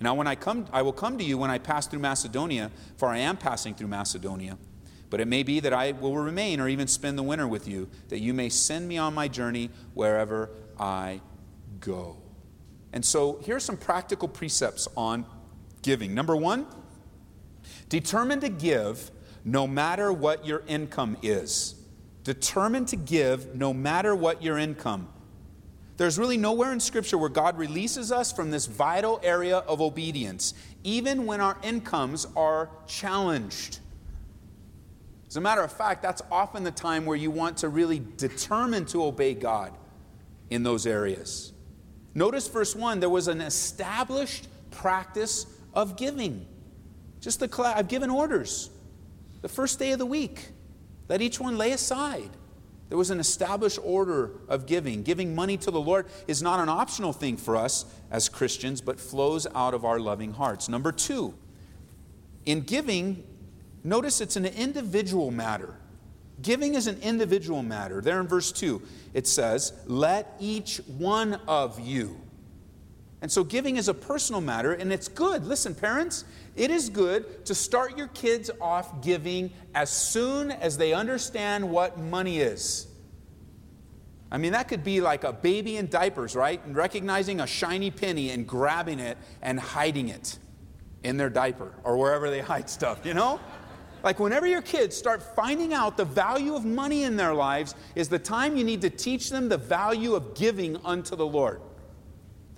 Now, 0.00 0.14
when 0.14 0.26
I 0.26 0.34
come, 0.34 0.66
I 0.72 0.82
will 0.82 0.92
come 0.92 1.18
to 1.18 1.24
you 1.24 1.38
when 1.38 1.50
I 1.50 1.58
pass 1.58 1.86
through 1.86 2.00
Macedonia, 2.00 2.70
for 2.96 3.08
I 3.08 3.18
am 3.18 3.36
passing 3.36 3.74
through 3.74 3.88
Macedonia. 3.88 4.58
But 5.10 5.20
it 5.20 5.26
may 5.26 5.42
be 5.42 5.60
that 5.60 5.72
I 5.72 5.92
will 5.92 6.16
remain 6.16 6.60
or 6.60 6.68
even 6.68 6.86
spend 6.86 7.18
the 7.18 7.22
winter 7.22 7.48
with 7.48 7.66
you, 7.66 7.88
that 8.08 8.20
you 8.20 8.34
may 8.34 8.48
send 8.48 8.86
me 8.86 8.98
on 8.98 9.14
my 9.14 9.26
journey 9.26 9.70
wherever 9.94 10.50
I 10.78 11.20
go. 11.80 12.18
And 12.92 13.04
so 13.04 13.40
here 13.42 13.56
are 13.56 13.60
some 13.60 13.76
practical 13.76 14.28
precepts 14.28 14.86
on 14.96 15.24
giving. 15.82 16.14
Number 16.14 16.36
one, 16.36 16.66
determine 17.88 18.40
to 18.40 18.48
give 18.48 19.10
no 19.44 19.66
matter 19.66 20.12
what 20.12 20.46
your 20.46 20.62
income 20.68 21.16
is. 21.22 21.74
Determine 22.24 22.84
to 22.86 22.96
give 22.96 23.54
no 23.54 23.72
matter 23.72 24.14
what 24.14 24.42
your 24.42 24.58
income 24.58 25.08
there's 25.98 26.16
really 26.16 26.36
nowhere 26.36 26.72
in 26.72 26.78
Scripture 26.78 27.18
where 27.18 27.28
God 27.28 27.58
releases 27.58 28.12
us 28.12 28.32
from 28.32 28.52
this 28.52 28.66
vital 28.66 29.20
area 29.24 29.58
of 29.58 29.80
obedience, 29.80 30.54
even 30.84 31.26
when 31.26 31.40
our 31.40 31.58
incomes 31.64 32.24
are 32.36 32.70
challenged. 32.86 33.80
As 35.26 35.36
a 35.36 35.40
matter 35.40 35.60
of 35.60 35.72
fact, 35.72 36.00
that's 36.00 36.22
often 36.30 36.62
the 36.62 36.70
time 36.70 37.04
where 37.04 37.16
you 37.16 37.32
want 37.32 37.58
to 37.58 37.68
really 37.68 38.00
determine 38.16 38.86
to 38.86 39.04
obey 39.04 39.34
God 39.34 39.76
in 40.50 40.62
those 40.62 40.86
areas. 40.86 41.52
Notice 42.14 42.46
verse 42.46 42.76
1 42.76 43.00
there 43.00 43.10
was 43.10 43.26
an 43.26 43.40
established 43.40 44.46
practice 44.70 45.46
of 45.74 45.96
giving. 45.96 46.46
Just 47.20 47.40
the 47.40 47.50
I've 47.76 47.88
given 47.88 48.08
orders. 48.08 48.70
The 49.42 49.48
first 49.48 49.80
day 49.80 49.90
of 49.90 49.98
the 49.98 50.06
week, 50.06 50.52
let 51.08 51.20
each 51.22 51.40
one 51.40 51.58
lay 51.58 51.72
aside 51.72 52.30
there 52.88 52.98
was 52.98 53.10
an 53.10 53.20
established 53.20 53.78
order 53.82 54.32
of 54.48 54.66
giving. 54.66 55.02
Giving 55.02 55.34
money 55.34 55.56
to 55.58 55.70
the 55.70 55.80
Lord 55.80 56.06
is 56.26 56.42
not 56.42 56.58
an 56.60 56.68
optional 56.68 57.12
thing 57.12 57.36
for 57.36 57.56
us 57.56 57.84
as 58.10 58.28
Christians, 58.28 58.80
but 58.80 58.98
flows 58.98 59.46
out 59.54 59.74
of 59.74 59.84
our 59.84 60.00
loving 60.00 60.32
hearts. 60.32 60.68
Number 60.68 60.90
two, 60.90 61.34
in 62.46 62.62
giving, 62.62 63.24
notice 63.84 64.22
it's 64.22 64.36
an 64.36 64.46
individual 64.46 65.30
matter. 65.30 65.74
Giving 66.40 66.74
is 66.74 66.86
an 66.86 66.98
individual 67.02 67.62
matter. 67.62 68.00
There 68.00 68.20
in 68.20 68.28
verse 68.28 68.52
2, 68.52 68.80
it 69.12 69.26
says, 69.26 69.72
Let 69.86 70.34
each 70.38 70.76
one 70.86 71.40
of 71.48 71.80
you. 71.80 72.20
And 73.20 73.30
so 73.30 73.42
giving 73.42 73.76
is 73.76 73.88
a 73.88 73.94
personal 73.94 74.40
matter, 74.40 74.72
and 74.72 74.92
it's 74.92 75.08
good. 75.08 75.44
Listen, 75.44 75.74
parents, 75.74 76.24
it 76.54 76.70
is 76.70 76.88
good 76.88 77.44
to 77.46 77.54
start 77.54 77.98
your 77.98 78.08
kids 78.08 78.50
off 78.60 79.02
giving 79.02 79.52
as 79.74 79.90
soon 79.90 80.52
as 80.52 80.78
they 80.78 80.92
understand 80.92 81.68
what 81.68 81.98
money 81.98 82.38
is. 82.38 82.86
I 84.30 84.38
mean, 84.38 84.52
that 84.52 84.68
could 84.68 84.84
be 84.84 85.00
like 85.00 85.24
a 85.24 85.32
baby 85.32 85.78
in 85.78 85.88
diapers, 85.88 86.36
right? 86.36 86.64
And 86.64 86.76
recognizing 86.76 87.40
a 87.40 87.46
shiny 87.46 87.90
penny 87.90 88.30
and 88.30 88.46
grabbing 88.46 89.00
it 89.00 89.16
and 89.42 89.58
hiding 89.58 90.08
it 90.08 90.38
in 91.02 91.16
their 91.16 91.30
diaper 91.30 91.72
or 91.82 91.96
wherever 91.96 92.30
they 92.30 92.40
hide 92.52 92.68
stuff, 92.68 93.04
you 93.04 93.14
know? 93.14 93.40
Like, 94.04 94.20
whenever 94.20 94.46
your 94.46 94.62
kids 94.62 94.96
start 94.96 95.22
finding 95.34 95.74
out 95.74 95.96
the 95.96 96.04
value 96.04 96.54
of 96.54 96.64
money 96.64 97.02
in 97.02 97.16
their 97.16 97.34
lives, 97.34 97.74
is 97.96 98.08
the 98.08 98.18
time 98.18 98.56
you 98.56 98.62
need 98.62 98.80
to 98.82 98.90
teach 98.90 99.28
them 99.30 99.48
the 99.48 99.56
value 99.56 100.14
of 100.14 100.34
giving 100.34 100.76
unto 100.84 101.16
the 101.16 101.26
Lord. 101.26 101.60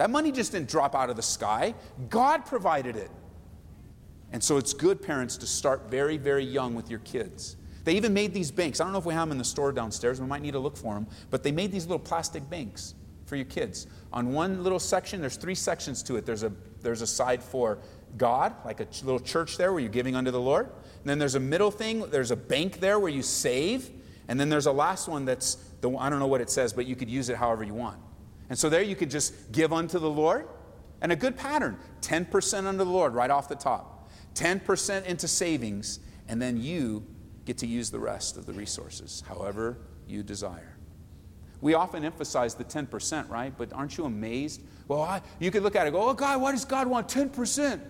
That 0.01 0.09
money 0.09 0.33
just 0.33 0.53
didn't 0.53 0.71
drop 0.71 0.95
out 0.95 1.11
of 1.11 1.17
the 1.17 1.23
sky, 1.23 1.75
God 2.09 2.47
provided 2.47 2.97
it. 2.97 3.11
And 4.33 4.43
so 4.43 4.57
it's 4.57 4.73
good, 4.73 5.03
parents, 5.03 5.37
to 5.37 5.47
start 5.47 5.91
very, 5.91 6.17
very 6.17 6.43
young 6.43 6.75
with 6.75 6.89
your 6.89 7.01
kids. 7.01 7.59
They 7.85 7.93
even 7.97 8.15
made 8.15 8.33
these 8.33 8.51
banks. 8.51 8.81
I 8.81 8.85
don't 8.85 8.95
know 8.95 8.99
if 8.99 9.05
we 9.05 9.13
have 9.13 9.29
them 9.29 9.33
in 9.33 9.37
the 9.37 9.45
store 9.45 9.73
downstairs. 9.73 10.19
We 10.19 10.27
might 10.27 10.41
need 10.41 10.53
to 10.53 10.59
look 10.59 10.79
for 10.79 10.95
them. 10.95 11.07
But 11.29 11.43
they 11.43 11.53
made 11.53 11.71
these 11.71 11.85
little 11.85 11.99
plastic 11.99 12.49
banks 12.49 12.95
for 13.27 13.37
your 13.37 13.45
kids. 13.45 13.89
On 14.11 14.33
one 14.33 14.63
little 14.63 14.79
section, 14.79 15.21
there's 15.21 15.37
three 15.37 15.55
sections 15.55 16.03
to 16.05 16.17
it. 16.17 16.25
There's 16.25 16.45
a, 16.45 16.53
there's 16.81 17.03
a 17.03 17.07
side 17.07 17.43
for 17.43 17.77
God, 18.17 18.55
like 18.65 18.81
a 18.81 18.87
little 19.05 19.21
church 19.21 19.59
there 19.59 19.71
where 19.71 19.83
you're 19.83 19.91
giving 19.91 20.17
unto 20.17 20.31
the 20.31 20.41
Lord. 20.41 20.65
And 20.65 21.05
then 21.05 21.19
there's 21.19 21.35
a 21.35 21.41
middle 21.41 21.71
thing. 21.71 22.09
There's 22.09 22.31
a 22.31 22.37
bank 22.37 22.81
there 22.81 22.99
where 22.99 23.13
you 23.13 23.21
save. 23.21 23.91
And 24.29 24.41
then 24.41 24.49
there's 24.49 24.65
a 24.65 24.73
last 24.73 25.09
one 25.09 25.27
that's, 25.27 25.57
the, 25.83 25.95
I 25.95 26.09
don't 26.09 26.21
know 26.21 26.27
what 26.27 26.41
it 26.41 26.49
says, 26.49 26.73
but 26.73 26.87
you 26.87 26.97
could 26.97 27.11
use 27.11 27.29
it 27.29 27.37
however 27.37 27.65
you 27.65 27.75
want. 27.75 27.99
And 28.51 28.59
so 28.59 28.69
there 28.69 28.83
you 28.83 28.97
could 28.97 29.11
just 29.11 29.53
give 29.53 29.73
unto 29.73 29.99
the 29.99 30.11
Lord. 30.11 30.47
And 31.01 31.13
a 31.13 31.17
good 31.17 31.37
pattern 31.37 31.79
10% 32.03 32.67
unto 32.67 32.79
the 32.79 32.85
Lord 32.85 33.15
right 33.15 33.31
off 33.31 33.49
the 33.49 33.55
top, 33.55 34.11
10% 34.35 35.07
into 35.07 35.27
savings, 35.27 36.01
and 36.29 36.43
then 36.43 36.61
you 36.61 37.07
get 37.47 37.57
to 37.59 37.67
use 37.67 37.91
the 37.91 37.99
rest 37.99 38.37
of 38.37 38.45
the 38.45 38.53
resources 38.53 39.23
however 39.27 39.79
you 40.07 40.23
desire. 40.23 40.77
We 41.63 41.75
often 41.75 42.05
emphasize 42.05 42.55
the 42.55 42.65
10%, 42.65 43.31
right? 43.31 43.57
But 43.57 43.73
aren't 43.73 43.97
you 43.97 44.05
amazed? 44.05 44.63
Well, 44.89 45.03
I, 45.03 45.23
you 45.39 45.51
could 45.51 45.63
look 45.63 45.77
at 45.77 45.87
it 45.87 45.93
go, 45.93 46.09
oh, 46.09 46.15
God, 46.15 46.41
why 46.41 46.53
does 46.53 46.65
God 46.65 46.87
want 46.87 47.09
10%? 47.09 47.81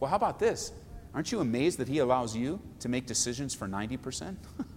Well, 0.00 0.10
how 0.10 0.16
about 0.16 0.38
this? 0.38 0.72
Aren't 1.14 1.32
you 1.32 1.40
amazed 1.40 1.78
that 1.78 1.88
He 1.88 1.98
allows 1.98 2.36
you 2.36 2.60
to 2.80 2.88
make 2.88 3.06
decisions 3.06 3.54
for 3.54 3.66
90%? 3.66 4.36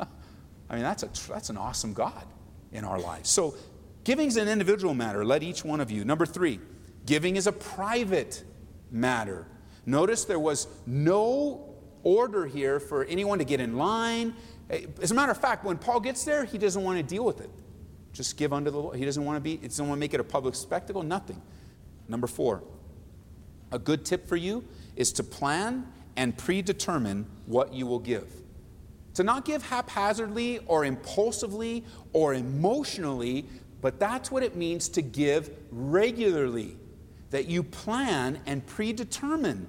I 0.69 0.73
mean, 0.73 0.83
that's, 0.83 1.03
a, 1.03 1.09
that's 1.29 1.49
an 1.49 1.57
awesome 1.57 1.93
God 1.93 2.25
in 2.71 2.83
our 2.83 2.99
lives. 2.99 3.29
So 3.29 3.55
Giving 4.03 4.27
is 4.27 4.37
an 4.37 4.47
individual 4.47 4.93
matter. 4.93 5.23
Let 5.23 5.43
each 5.43 5.63
one 5.63 5.79
of 5.79 5.91
you. 5.91 6.03
Number 6.03 6.25
three, 6.25 6.59
giving 7.05 7.35
is 7.35 7.47
a 7.47 7.51
private 7.51 8.43
matter. 8.89 9.47
Notice 9.85 10.25
there 10.25 10.39
was 10.39 10.67
no 10.85 11.75
order 12.03 12.45
here 12.45 12.79
for 12.79 13.05
anyone 13.05 13.39
to 13.39 13.45
get 13.45 13.59
in 13.59 13.77
line. 13.77 14.33
Eh, 14.69 14.85
as 15.01 15.11
a 15.11 15.15
matter 15.15 15.31
of 15.31 15.37
fact, 15.37 15.63
when 15.63 15.77
Paul 15.77 15.99
gets 15.99 16.23
there, 16.25 16.45
he 16.45 16.57
doesn't 16.57 16.83
want 16.83 16.97
to 16.97 17.03
deal 17.03 17.23
with 17.23 17.41
it. 17.41 17.49
Just 18.13 18.37
give 18.37 18.53
unto 18.53 18.71
the 18.71 18.79
Lord. 18.79 18.97
He 18.97 19.05
doesn't 19.05 19.23
want 19.23 19.37
to 19.37 19.41
be, 19.41 19.57
he 19.57 19.67
doesn't 19.67 19.87
want 19.87 19.97
to 19.97 19.99
make 19.99 20.13
it 20.13 20.19
a 20.19 20.23
public 20.23 20.55
spectacle, 20.55 21.03
nothing. 21.03 21.41
Number 22.07 22.27
four, 22.27 22.63
a 23.71 23.79
good 23.79 24.03
tip 24.03 24.27
for 24.27 24.35
you 24.35 24.65
is 24.95 25.13
to 25.13 25.23
plan 25.23 25.87
and 26.17 26.37
predetermine 26.37 27.25
what 27.45 27.73
you 27.73 27.87
will 27.87 27.99
give. 27.99 28.27
To 29.15 29.23
not 29.23 29.45
give 29.45 29.63
haphazardly 29.63 30.59
or 30.67 30.85
impulsively 30.85 31.85
or 32.13 32.33
emotionally, 32.33 33.45
but 33.81 33.99
that's 33.99 34.31
what 34.31 34.43
it 34.43 34.55
means 34.55 34.89
to 34.89 35.01
give 35.01 35.49
regularly, 35.71 36.77
that 37.31 37.47
you 37.47 37.63
plan 37.63 38.39
and 38.45 38.65
predetermine. 38.65 39.67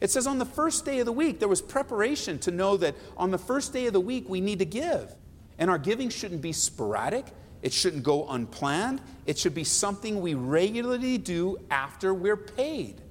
It 0.00 0.10
says 0.10 0.26
on 0.26 0.38
the 0.38 0.46
first 0.46 0.84
day 0.84 1.00
of 1.00 1.06
the 1.06 1.12
week, 1.12 1.40
there 1.40 1.48
was 1.48 1.60
preparation 1.60 2.38
to 2.40 2.50
know 2.50 2.76
that 2.78 2.94
on 3.16 3.30
the 3.30 3.38
first 3.38 3.72
day 3.72 3.86
of 3.86 3.92
the 3.92 4.00
week, 4.00 4.28
we 4.28 4.40
need 4.40 4.58
to 4.60 4.64
give. 4.64 5.14
And 5.58 5.68
our 5.68 5.78
giving 5.78 6.08
shouldn't 6.08 6.40
be 6.40 6.52
sporadic, 6.52 7.26
it 7.62 7.72
shouldn't 7.72 8.02
go 8.02 8.26
unplanned, 8.28 9.02
it 9.26 9.38
should 9.38 9.54
be 9.54 9.64
something 9.64 10.20
we 10.20 10.34
regularly 10.34 11.18
do 11.18 11.58
after 11.70 12.14
we're 12.14 12.36
paid. 12.36 13.02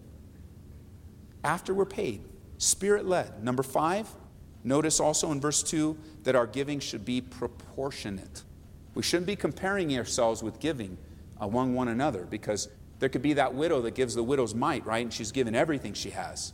After 1.43 1.73
we're 1.73 1.85
paid. 1.85 2.21
Spirit 2.57 3.05
led. 3.05 3.43
Number 3.43 3.63
five, 3.63 4.07
notice 4.63 4.99
also 4.99 5.31
in 5.31 5.39
verse 5.39 5.61
2 5.63 5.95
that 6.23 6.35
our 6.35 6.47
giving 6.47 6.79
should 6.79 7.05
be 7.05 7.21
proportionate. 7.21 8.43
We 8.95 9.03
shouldn't 9.03 9.27
be 9.27 9.35
comparing 9.35 9.95
ourselves 9.97 10.43
with 10.43 10.59
giving 10.59 10.97
among 11.39 11.73
one 11.73 11.87
another 11.87 12.25
because 12.25 12.69
there 12.99 13.09
could 13.09 13.21
be 13.21 13.33
that 13.33 13.53
widow 13.53 13.81
that 13.81 13.95
gives 13.95 14.15
the 14.15 14.23
widow's 14.23 14.53
mite, 14.53 14.85
right? 14.85 15.03
And 15.03 15.13
she's 15.13 15.31
given 15.31 15.55
everything 15.55 15.93
she 15.93 16.09
has. 16.09 16.53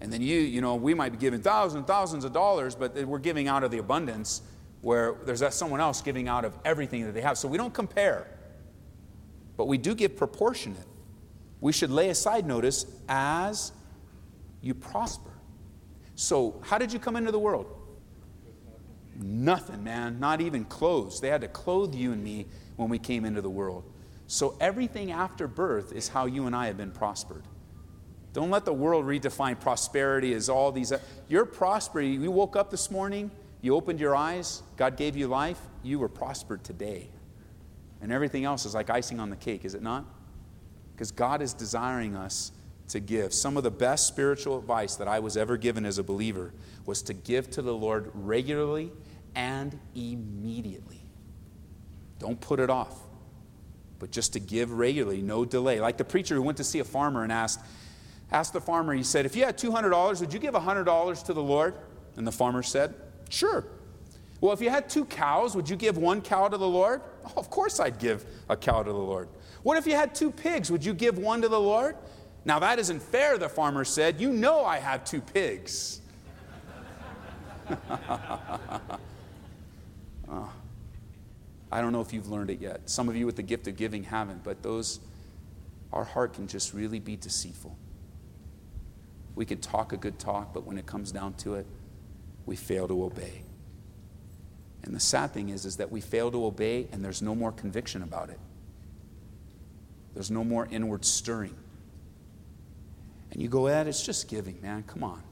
And 0.00 0.12
then 0.12 0.20
you, 0.20 0.40
you 0.40 0.60
know, 0.60 0.74
we 0.74 0.94
might 0.94 1.12
be 1.12 1.18
giving 1.18 1.40
thousands 1.40 1.76
and 1.78 1.86
thousands 1.86 2.24
of 2.24 2.32
dollars, 2.32 2.74
but 2.74 2.96
we're 3.04 3.20
giving 3.20 3.46
out 3.46 3.62
of 3.62 3.70
the 3.70 3.78
abundance 3.78 4.42
where 4.80 5.14
there's 5.24 5.40
that 5.40 5.54
someone 5.54 5.80
else 5.80 6.02
giving 6.02 6.26
out 6.26 6.44
of 6.44 6.58
everything 6.64 7.04
that 7.04 7.12
they 7.12 7.20
have. 7.20 7.38
So 7.38 7.46
we 7.46 7.56
don't 7.56 7.72
compare, 7.72 8.26
but 9.56 9.68
we 9.68 9.78
do 9.78 9.94
give 9.94 10.16
proportionate. 10.16 10.86
We 11.60 11.72
should 11.72 11.90
lay 11.90 12.08
aside, 12.08 12.44
notice, 12.44 12.86
as 13.08 13.70
you 14.60 14.74
prosper. 14.74 15.30
So, 16.16 16.60
how 16.64 16.78
did 16.78 16.92
you 16.92 16.98
come 16.98 17.14
into 17.14 17.30
the 17.30 17.38
world? 17.38 17.66
Nothing, 19.16 19.84
man, 19.84 20.18
not 20.18 20.40
even 20.40 20.64
clothes. 20.64 21.20
They 21.20 21.28
had 21.28 21.42
to 21.42 21.48
clothe 21.48 21.94
you 21.94 22.12
and 22.12 22.22
me 22.22 22.46
when 22.76 22.88
we 22.88 22.98
came 22.98 23.24
into 23.24 23.42
the 23.42 23.50
world. 23.50 23.84
So 24.26 24.56
everything 24.60 25.12
after 25.12 25.46
birth 25.46 25.92
is 25.92 26.08
how 26.08 26.26
you 26.26 26.46
and 26.46 26.56
I 26.56 26.66
have 26.66 26.76
been 26.76 26.92
prospered. 26.92 27.44
Don't 28.32 28.50
let 28.50 28.64
the 28.64 28.72
world 28.72 29.04
redefine 29.04 29.60
prosperity 29.60 30.32
as 30.32 30.48
all 30.48 30.72
these. 30.72 30.92
Your 31.28 31.44
prosperity, 31.44 32.12
you 32.12 32.30
woke 32.30 32.56
up 32.56 32.70
this 32.70 32.90
morning, 32.90 33.30
you 33.60 33.74
opened 33.74 34.00
your 34.00 34.16
eyes, 34.16 34.62
God 34.76 34.96
gave 34.96 35.16
you 35.16 35.28
life, 35.28 35.60
you 35.82 35.98
were 35.98 36.08
prospered 36.08 36.64
today. 36.64 37.08
And 38.00 38.10
everything 38.10 38.44
else 38.44 38.64
is 38.64 38.74
like 38.74 38.88
icing 38.88 39.20
on 39.20 39.28
the 39.28 39.36
cake, 39.36 39.64
is 39.64 39.74
it 39.74 39.82
not? 39.82 40.06
Because 40.94 41.12
God 41.12 41.42
is 41.42 41.52
desiring 41.52 42.16
us 42.16 42.52
to 42.88 43.00
give. 43.00 43.32
Some 43.32 43.56
of 43.56 43.62
the 43.62 43.70
best 43.70 44.06
spiritual 44.06 44.58
advice 44.58 44.96
that 44.96 45.08
I 45.08 45.18
was 45.18 45.36
ever 45.36 45.56
given 45.56 45.84
as 45.86 45.98
a 45.98 46.02
believer 46.02 46.52
was 46.84 47.02
to 47.02 47.14
give 47.14 47.50
to 47.52 47.62
the 47.62 47.74
Lord 47.74 48.10
regularly 48.14 48.92
and 49.34 49.78
immediately. 49.94 51.00
Don't 52.18 52.40
put 52.40 52.60
it 52.60 52.70
off, 52.70 52.96
but 53.98 54.10
just 54.10 54.32
to 54.34 54.40
give 54.40 54.72
regularly, 54.72 55.22
no 55.22 55.44
delay. 55.44 55.80
Like 55.80 55.96
the 55.96 56.04
preacher 56.04 56.34
who 56.34 56.42
went 56.42 56.58
to 56.58 56.64
see 56.64 56.78
a 56.78 56.84
farmer 56.84 57.22
and 57.22 57.32
asked, 57.32 57.60
asked 58.30 58.52
the 58.52 58.60
farmer, 58.60 58.94
he 58.94 59.02
said, 59.02 59.26
If 59.26 59.34
you 59.34 59.44
had 59.44 59.58
$200, 59.58 60.20
would 60.20 60.32
you 60.32 60.38
give 60.38 60.54
$100 60.54 61.24
to 61.24 61.32
the 61.32 61.42
Lord? 61.42 61.74
And 62.16 62.26
the 62.26 62.32
farmer 62.32 62.62
said, 62.62 62.94
Sure. 63.28 63.64
Well, 64.40 64.52
if 64.52 64.60
you 64.60 64.70
had 64.70 64.88
two 64.88 65.04
cows, 65.04 65.54
would 65.54 65.70
you 65.70 65.76
give 65.76 65.96
one 65.96 66.20
cow 66.20 66.48
to 66.48 66.58
the 66.58 66.68
Lord? 66.68 67.00
Oh, 67.24 67.32
of 67.36 67.48
course 67.48 67.78
I'd 67.78 68.00
give 68.00 68.26
a 68.48 68.56
cow 68.56 68.82
to 68.82 68.90
the 68.90 68.98
Lord. 68.98 69.28
What 69.62 69.78
if 69.78 69.86
you 69.86 69.94
had 69.94 70.14
two 70.14 70.32
pigs? 70.32 70.70
Would 70.70 70.84
you 70.84 70.92
give 70.92 71.16
one 71.16 71.42
to 71.42 71.48
the 71.48 71.60
Lord? 71.60 71.96
Now 72.44 72.58
that 72.58 72.78
isn't 72.78 73.00
fair, 73.02 73.38
the 73.38 73.48
farmer 73.48 73.84
said. 73.84 74.20
You 74.20 74.32
know 74.32 74.64
I 74.64 74.78
have 74.78 75.04
two 75.04 75.20
pigs. 75.20 76.00
oh, 80.28 80.52
I 81.72 81.80
don't 81.80 81.92
know 81.92 82.00
if 82.00 82.12
you've 82.12 82.28
learned 82.28 82.50
it 82.50 82.60
yet. 82.60 82.90
Some 82.90 83.08
of 83.08 83.16
you 83.16 83.24
with 83.24 83.36
the 83.36 83.42
gift 83.42 83.66
of 83.68 83.76
giving 83.76 84.04
haven't, 84.04 84.44
but 84.44 84.62
those, 84.62 85.00
our 85.92 86.04
heart 86.04 86.34
can 86.34 86.46
just 86.46 86.74
really 86.74 86.98
be 86.98 87.16
deceitful. 87.16 87.76
We 89.34 89.46
can 89.46 89.58
talk 89.58 89.92
a 89.92 89.96
good 89.96 90.18
talk, 90.18 90.52
but 90.52 90.66
when 90.66 90.76
it 90.76 90.84
comes 90.84 91.12
down 91.12 91.34
to 91.34 91.54
it, 91.54 91.66
we 92.44 92.56
fail 92.56 92.86
to 92.88 93.04
obey. 93.04 93.42
And 94.82 94.94
the 94.94 95.00
sad 95.00 95.32
thing 95.32 95.48
is, 95.48 95.64
is 95.64 95.76
that 95.76 95.90
we 95.90 96.00
fail 96.00 96.30
to 96.30 96.44
obey 96.44 96.88
and 96.92 97.04
there's 97.04 97.22
no 97.22 97.34
more 97.34 97.52
conviction 97.52 98.02
about 98.02 98.30
it. 98.30 98.38
There's 100.12 100.30
no 100.30 100.44
more 100.44 100.68
inward 100.70 101.04
stirring. 101.04 101.56
And 103.32 103.40
you 103.40 103.48
go, 103.48 103.66
Ed, 103.66 103.88
it's 103.88 104.04
just 104.04 104.28
giving, 104.28 104.60
man, 104.60 104.82
come 104.82 105.02
on. 105.02 105.22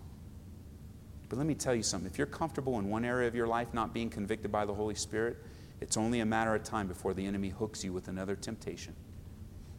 But 1.29 1.37
let 1.37 1.47
me 1.47 1.55
tell 1.55 1.75
you 1.75 1.83
something. 1.83 2.11
If 2.11 2.17
you're 2.17 2.27
comfortable 2.27 2.79
in 2.79 2.89
one 2.89 3.05
area 3.05 3.29
of 3.29 3.35
your 3.35 3.47
life 3.47 3.73
not 3.75 3.93
being 3.93 4.09
convicted 4.09 4.51
by 4.51 4.65
the 4.65 4.73
Holy 4.73 4.95
Spirit, 4.95 5.37
it's 5.83 5.99
only 5.99 6.21
a 6.21 6.27
matter 6.27 6.55
of 6.55 6.65
time 6.65 6.89
before 6.89 7.13
the 7.13 7.25
enemy 7.25 7.51
hooks 7.51 7.85
you 7.85 7.93
with 7.93 8.09
another 8.09 8.35
temptation. 8.35 8.97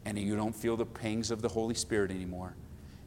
And 0.04 0.16
you 0.18 0.36
don't 0.36 0.54
feel 0.54 0.76
the 0.76 0.86
pangs 0.86 1.32
of 1.32 1.42
the 1.42 1.48
Holy 1.48 1.74
Spirit 1.74 2.12
anymore. 2.12 2.54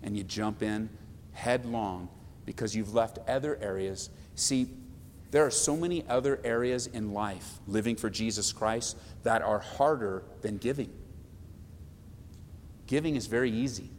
And 0.03 0.17
you 0.17 0.23
jump 0.23 0.61
in 0.61 0.89
headlong 1.31 2.09
because 2.45 2.75
you've 2.75 2.93
left 2.93 3.17
other 3.27 3.57
areas. 3.61 4.09
See, 4.35 4.67
there 5.31 5.45
are 5.45 5.51
so 5.51 5.77
many 5.77 6.05
other 6.09 6.41
areas 6.43 6.87
in 6.87 7.13
life 7.13 7.59
living 7.67 7.95
for 7.95 8.09
Jesus 8.09 8.51
Christ 8.51 8.97
that 9.23 9.41
are 9.41 9.59
harder 9.59 10.23
than 10.41 10.57
giving. 10.57 10.91
Giving 12.85 13.15
is 13.15 13.27
very 13.27 13.49
easy. 13.49 13.89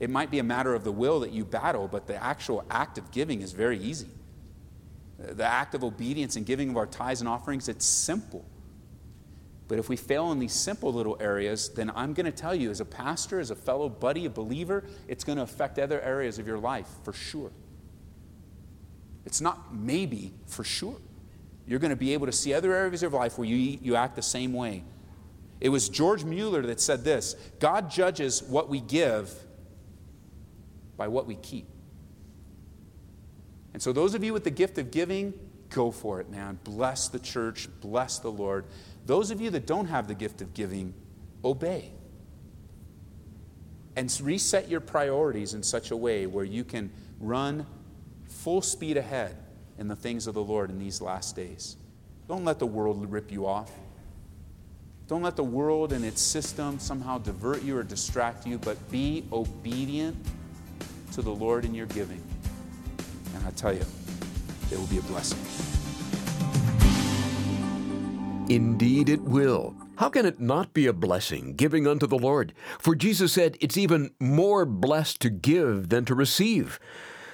It 0.00 0.10
might 0.10 0.30
be 0.30 0.38
a 0.38 0.44
matter 0.44 0.74
of 0.74 0.84
the 0.84 0.92
will 0.92 1.20
that 1.20 1.32
you 1.32 1.44
battle, 1.44 1.88
but 1.88 2.06
the 2.06 2.22
actual 2.22 2.64
act 2.70 2.98
of 2.98 3.10
giving 3.10 3.42
is 3.42 3.52
very 3.52 3.78
easy. 3.78 4.08
The 5.18 5.44
act 5.44 5.74
of 5.74 5.84
obedience 5.84 6.36
and 6.36 6.44
giving 6.44 6.70
of 6.70 6.76
our 6.76 6.86
tithes 6.86 7.20
and 7.20 7.28
offerings, 7.28 7.68
it's 7.68 7.86
simple. 7.86 8.44
But 9.68 9.78
if 9.78 9.88
we 9.88 9.96
fail 9.96 10.30
in 10.32 10.38
these 10.38 10.52
simple 10.52 10.92
little 10.92 11.16
areas, 11.20 11.70
then 11.70 11.90
I'm 11.94 12.12
going 12.12 12.26
to 12.26 12.32
tell 12.32 12.54
you, 12.54 12.70
as 12.70 12.80
a 12.80 12.84
pastor, 12.84 13.40
as 13.40 13.50
a 13.50 13.56
fellow 13.56 13.88
buddy, 13.88 14.26
a 14.26 14.30
believer, 14.30 14.84
it's 15.08 15.24
going 15.24 15.36
to 15.38 15.42
affect 15.42 15.78
other 15.78 16.00
areas 16.00 16.38
of 16.38 16.46
your 16.46 16.58
life 16.58 16.88
for 17.02 17.12
sure. 17.12 17.50
It's 19.24 19.40
not 19.40 19.74
maybe, 19.74 20.34
for 20.46 20.64
sure. 20.64 20.96
You're 21.66 21.78
going 21.78 21.90
to 21.90 21.96
be 21.96 22.12
able 22.12 22.26
to 22.26 22.32
see 22.32 22.52
other 22.52 22.74
areas 22.74 23.02
of 23.02 23.12
your 23.12 23.20
life 23.20 23.38
where 23.38 23.48
you, 23.48 23.78
you 23.80 23.96
act 23.96 24.16
the 24.16 24.22
same 24.22 24.52
way. 24.52 24.84
It 25.60 25.70
was 25.70 25.88
George 25.88 26.24
Mueller 26.24 26.60
that 26.62 26.80
said 26.80 27.04
this 27.04 27.34
God 27.58 27.90
judges 27.90 28.42
what 28.42 28.68
we 28.68 28.80
give 28.80 29.43
by 30.96 31.08
what 31.08 31.26
we 31.26 31.34
keep. 31.36 31.66
And 33.72 33.82
so, 33.82 33.92
those 33.92 34.14
of 34.14 34.22
you 34.22 34.32
with 34.32 34.44
the 34.44 34.50
gift 34.50 34.78
of 34.78 34.90
giving, 34.90 35.34
go 35.70 35.90
for 35.90 36.20
it, 36.20 36.30
man. 36.30 36.58
Bless 36.62 37.08
the 37.08 37.18
church, 37.18 37.68
bless 37.80 38.18
the 38.18 38.30
Lord. 38.30 38.64
Those 39.06 39.30
of 39.30 39.40
you 39.40 39.50
that 39.50 39.66
don't 39.66 39.86
have 39.86 40.08
the 40.08 40.14
gift 40.14 40.40
of 40.40 40.54
giving, 40.54 40.94
obey. 41.44 41.90
And 43.96 44.12
reset 44.22 44.68
your 44.68 44.80
priorities 44.80 45.54
in 45.54 45.62
such 45.62 45.90
a 45.90 45.96
way 45.96 46.26
where 46.26 46.44
you 46.44 46.64
can 46.64 46.90
run 47.20 47.66
full 48.28 48.62
speed 48.62 48.96
ahead 48.96 49.36
in 49.78 49.88
the 49.88 49.96
things 49.96 50.26
of 50.26 50.34
the 50.34 50.42
Lord 50.42 50.70
in 50.70 50.78
these 50.78 51.00
last 51.00 51.36
days. 51.36 51.76
Don't 52.28 52.44
let 52.44 52.58
the 52.58 52.66
world 52.66 53.10
rip 53.10 53.30
you 53.30 53.46
off. 53.46 53.70
Don't 55.06 55.22
let 55.22 55.36
the 55.36 55.44
world 55.44 55.92
and 55.92 56.04
its 56.04 56.22
system 56.22 56.78
somehow 56.78 57.18
divert 57.18 57.62
you 57.62 57.76
or 57.76 57.82
distract 57.82 58.46
you, 58.46 58.58
but 58.58 58.90
be 58.90 59.24
obedient 59.32 60.16
to 61.14 61.22
the 61.22 61.30
Lord 61.30 61.64
in 61.64 61.74
your 61.74 61.86
giving. 61.86 62.20
And 63.36 63.46
I 63.46 63.50
tell 63.50 63.72
you, 63.72 63.84
it 64.70 64.78
will 64.78 64.86
be 64.88 64.98
a 64.98 65.02
blessing. 65.02 65.38
Indeed, 68.48 69.08
it 69.08 69.22
will. 69.22 69.76
How 69.96 70.08
can 70.08 70.26
it 70.26 70.40
not 70.40 70.74
be 70.74 70.88
a 70.88 70.92
blessing, 70.92 71.54
giving 71.54 71.86
unto 71.86 72.08
the 72.08 72.18
Lord? 72.18 72.52
For 72.80 72.96
Jesus 72.96 73.32
said 73.32 73.56
it's 73.60 73.76
even 73.76 74.10
more 74.18 74.66
blessed 74.66 75.20
to 75.20 75.30
give 75.30 75.88
than 75.88 76.04
to 76.06 76.16
receive. 76.16 76.80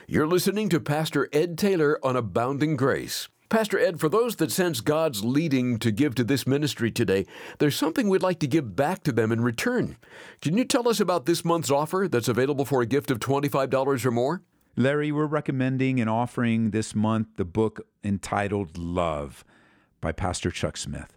You're 0.06 0.26
listening 0.26 0.68
to 0.68 0.78
Pastor 0.78 1.30
Ed 1.32 1.56
Taylor 1.56 1.98
on 2.04 2.16
Abounding 2.16 2.76
Grace. 2.76 3.28
Pastor 3.50 3.80
Ed, 3.80 3.98
for 3.98 4.08
those 4.08 4.36
that 4.36 4.52
sense 4.52 4.80
God's 4.80 5.24
leading 5.24 5.80
to 5.80 5.90
give 5.90 6.14
to 6.14 6.22
this 6.22 6.46
ministry 6.46 6.88
today, 6.92 7.26
there's 7.58 7.74
something 7.74 8.08
we'd 8.08 8.22
like 8.22 8.38
to 8.38 8.46
give 8.46 8.76
back 8.76 9.02
to 9.02 9.10
them 9.10 9.32
in 9.32 9.40
return. 9.40 9.96
Can 10.40 10.56
you 10.56 10.64
tell 10.64 10.88
us 10.88 11.00
about 11.00 11.26
this 11.26 11.44
month's 11.44 11.70
offer 11.70 12.06
that's 12.08 12.28
available 12.28 12.64
for 12.64 12.80
a 12.80 12.86
gift 12.86 13.10
of 13.10 13.18
$25 13.18 14.06
or 14.06 14.10
more? 14.12 14.42
Larry, 14.76 15.10
we're 15.10 15.26
recommending 15.26 16.00
and 16.00 16.08
offering 16.08 16.70
this 16.70 16.94
month 16.94 17.26
the 17.34 17.44
book 17.44 17.80
entitled 18.04 18.78
Love 18.78 19.44
by 20.00 20.12
Pastor 20.12 20.52
Chuck 20.52 20.76
Smith. 20.76 21.16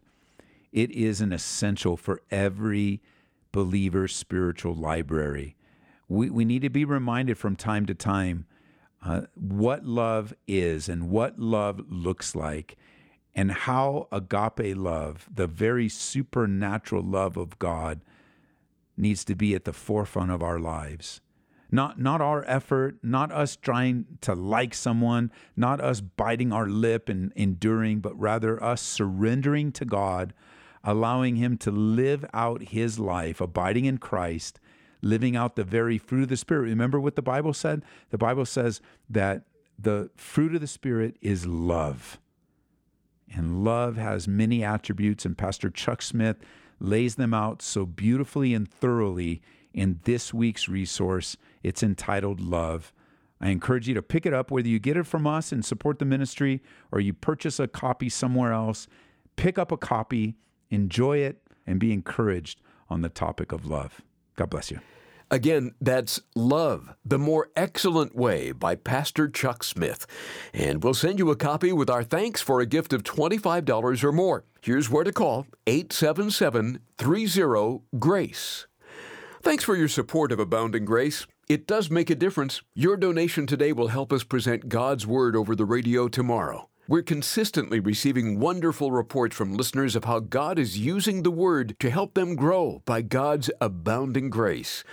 It 0.71 0.89
is 0.89 1.21
an 1.21 1.31
essential 1.31 1.95
for 1.95 2.19
every 2.31 3.03
believer's 3.51 4.15
spiritual 4.15 4.73
library. 4.73 5.55
We, 6.07 6.31
we 6.31 6.45
need 6.45 6.63
to 6.63 6.69
be 6.71 6.83
reminded 6.83 7.37
from 7.37 7.55
time 7.55 7.85
to 7.85 7.93
time 7.93 8.47
uh, 9.05 9.21
what 9.35 9.85
love 9.85 10.33
is 10.47 10.87
and 10.87 11.09
what 11.09 11.37
love 11.39 11.81
looks 11.89 12.35
like, 12.35 12.77
and 13.35 13.51
how 13.51 14.07
agape 14.11 14.77
love, 14.77 15.27
the 15.33 15.47
very 15.47 15.89
supernatural 15.89 17.03
love 17.03 17.35
of 17.35 17.59
God, 17.59 18.01
needs 18.95 19.25
to 19.25 19.35
be 19.35 19.55
at 19.55 19.65
the 19.65 19.73
forefront 19.73 20.31
of 20.31 20.43
our 20.43 20.59
lives. 20.59 21.19
Not, 21.71 21.99
not 21.99 22.21
our 22.21 22.45
effort, 22.47 22.99
not 23.01 23.31
us 23.31 23.55
trying 23.55 24.05
to 24.21 24.35
like 24.35 24.75
someone, 24.75 25.31
not 25.57 25.81
us 25.81 26.01
biting 26.01 26.53
our 26.53 26.67
lip 26.67 27.09
and 27.09 27.33
enduring, 27.35 27.99
but 27.99 28.17
rather 28.19 28.63
us 28.63 28.79
surrendering 28.79 29.71
to 29.73 29.83
God, 29.83 30.35
allowing 30.83 31.37
Him 31.37 31.57
to 31.57 31.71
live 31.71 32.23
out 32.31 32.61
His 32.61 32.99
life, 32.99 33.41
abiding 33.41 33.85
in 33.85 33.97
Christ, 33.97 34.59
living 35.03 35.35
out 35.35 35.55
the 35.55 35.63
very 35.63 35.97
fruit 35.97 36.23
of 36.23 36.29
the 36.29 36.37
Spirit. 36.37 36.63
Remember 36.63 36.99
what 36.99 37.15
the 37.15 37.21
Bible 37.21 37.53
said? 37.53 37.83
The 38.09 38.17
Bible 38.17 38.45
says 38.45 38.81
that 39.09 39.43
the 39.77 40.09
fruit 40.15 40.55
of 40.55 40.61
the 40.61 40.67
Spirit 40.67 41.17
is 41.21 41.45
love. 41.45 42.19
And 43.35 43.63
love 43.63 43.97
has 43.97 44.27
many 44.27 44.63
attributes, 44.63 45.25
and 45.25 45.37
Pastor 45.37 45.69
Chuck 45.69 46.01
Smith 46.01 46.37
lays 46.79 47.15
them 47.15 47.33
out 47.33 47.61
so 47.61 47.85
beautifully 47.85 48.53
and 48.53 48.69
thoroughly 48.69 49.41
in 49.73 49.99
this 50.03 50.33
week's 50.33 50.69
resource. 50.69 51.35
It's 51.63 51.83
entitled 51.83 52.39
Love. 52.39 52.93
I 53.41 53.49
encourage 53.49 53.87
you 53.87 53.93
to 53.95 54.01
pick 54.01 54.25
it 54.25 54.33
up, 54.33 54.51
whether 54.51 54.67
you 54.67 54.79
get 54.79 54.95
it 54.95 55.05
from 55.05 55.27
us 55.27 55.51
and 55.51 55.65
support 55.65 55.99
the 55.99 56.05
ministry 56.05 56.61
or 56.91 56.99
you 57.01 57.13
purchase 57.13 57.59
a 57.59 57.67
copy 57.67 58.07
somewhere 58.07 58.53
else. 58.53 58.87
Pick 59.35 59.57
up 59.57 59.71
a 59.71 59.77
copy, 59.77 60.35
enjoy 60.69 61.17
it, 61.17 61.41
and 61.65 61.79
be 61.79 61.91
encouraged 61.91 62.61
on 62.89 63.01
the 63.01 63.09
topic 63.09 63.51
of 63.51 63.65
love. 63.65 64.01
God 64.35 64.49
bless 64.49 64.71
you. 64.71 64.79
Again, 65.31 65.73
that's 65.81 66.21
Love, 66.35 66.93
the 67.03 67.17
More 67.17 67.49
Excellent 67.55 68.15
Way 68.15 68.51
by 68.51 68.75
Pastor 68.75 69.27
Chuck 69.27 69.63
Smith. 69.63 70.05
And 70.53 70.83
we'll 70.83 70.93
send 70.93 71.17
you 71.17 71.31
a 71.31 71.35
copy 71.35 71.73
with 71.73 71.89
our 71.89 72.03
thanks 72.03 72.41
for 72.41 72.59
a 72.59 72.67
gift 72.67 72.93
of 72.93 73.03
$25 73.03 74.03
or 74.03 74.11
more. 74.11 74.43
Here's 74.61 74.89
where 74.91 75.03
to 75.03 75.11
call 75.11 75.47
877 75.65 76.79
30 76.97 77.81
GRACE. 77.97 78.67
Thanks 79.41 79.63
for 79.63 79.75
your 79.75 79.87
support 79.89 80.31
of 80.31 80.39
Abounding 80.39 80.85
Grace. 80.85 81.25
It 81.49 81.67
does 81.67 81.89
make 81.89 82.09
a 82.09 82.15
difference. 82.15 82.61
Your 82.73 82.95
donation 82.95 83.45
today 83.45 83.73
will 83.73 83.89
help 83.89 84.13
us 84.13 84.23
present 84.23 84.69
God's 84.69 85.05
Word 85.05 85.35
over 85.35 85.55
the 85.55 85.65
radio 85.65 86.07
tomorrow. 86.07 86.69
We're 86.85 87.01
consistently 87.01 87.79
receiving 87.79 88.41
wonderful 88.41 88.91
reports 88.91 89.37
from 89.37 89.55
listeners 89.55 89.95
of 89.95 90.03
how 90.03 90.19
God 90.19 90.59
is 90.59 90.77
using 90.77 91.23
the 91.23 91.31
Word 91.31 91.77
to 91.79 91.89
help 91.89 92.13
them 92.13 92.35
grow 92.35 92.81
by 92.83 93.01
God's 93.01 93.49
abounding 93.61 94.29
grace. 94.29 94.83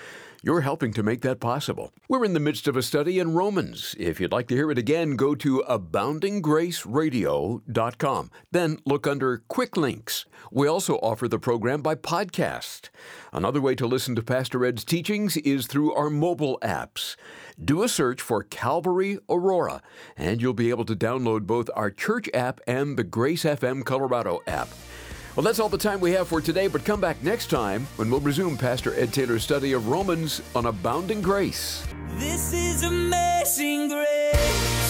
You're 0.43 0.63
helping 0.63 0.95
to 0.95 1.03
make 1.03 1.21
that 1.21 1.39
possible. 1.39 1.93
We're 2.09 2.25
in 2.25 2.33
the 2.33 2.41
midst 2.41 2.67
of 2.67 2.75
a 2.75 2.83
study 2.83 3.19
in 3.19 3.35
Romans. 3.35 3.95
If 3.99 4.19
you'd 4.19 4.33
like 4.33 4.49
to 4.49 4.55
hear 4.55 4.71
it 4.71 4.79
again, 4.79 5.17
go 5.17 5.35
to 5.35 5.63
aboundinggraceradio.com. 5.69 8.31
Then 8.51 8.79
look 8.87 9.07
under 9.07 9.43
Quick 9.49 9.77
Links. 9.77 10.25
We 10.51 10.67
also 10.67 10.95
offer 10.97 11.29
the 11.29 11.39
program 11.39 11.83
by 11.83 11.95
podcast. 11.95 12.89
Another 13.35 13.61
way 13.61 13.75
to 13.75 13.87
listen 13.87 14.17
to 14.17 14.23
Pastor 14.23 14.65
Ed's 14.65 14.83
teachings 14.83 15.37
is 15.37 15.67
through 15.67 15.93
our 15.93 16.09
mobile 16.09 16.59
apps. 16.63 17.17
Do 17.63 17.83
a 17.83 17.89
search 17.89 18.23
for 18.23 18.43
Calvary 18.43 19.19
Aurora, 19.29 19.83
and 20.17 20.41
you'll 20.41 20.55
be 20.55 20.71
able 20.71 20.87
to 20.87 20.97
download 20.97 21.47
both 21.47 21.69
our 21.77 21.91
church 21.91 22.31
app 22.33 22.63
and 22.67 22.97
the 22.97 23.05
Grace 23.05 23.45
FM 23.45 23.85
Colorado 23.85 24.41
app. 24.47 24.71
Well, 25.37 25.45
that's 25.45 25.61
all 25.61 25.69
the 25.69 25.79
time 25.79 26.01
we 26.01 26.11
have 26.13 26.27
for 26.27 26.41
today, 26.41 26.67
but 26.67 26.85
come 26.85 27.01
back 27.01 27.23
next 27.23 27.51
time 27.51 27.87
when 27.97 28.11
we'll 28.11 28.21
resume 28.21 28.57
Pastor 28.57 28.95
Ed 28.95 29.13
Taylor's 29.13 29.45
study 29.45 29.73
of 29.73 29.87
Romans 29.87 30.43
on 30.57 30.67
abounding 30.67 31.23
grace. 31.23 31.87
This 32.17 32.53
is 32.53 32.83
amazing 32.83 33.89
grace. 33.89 34.90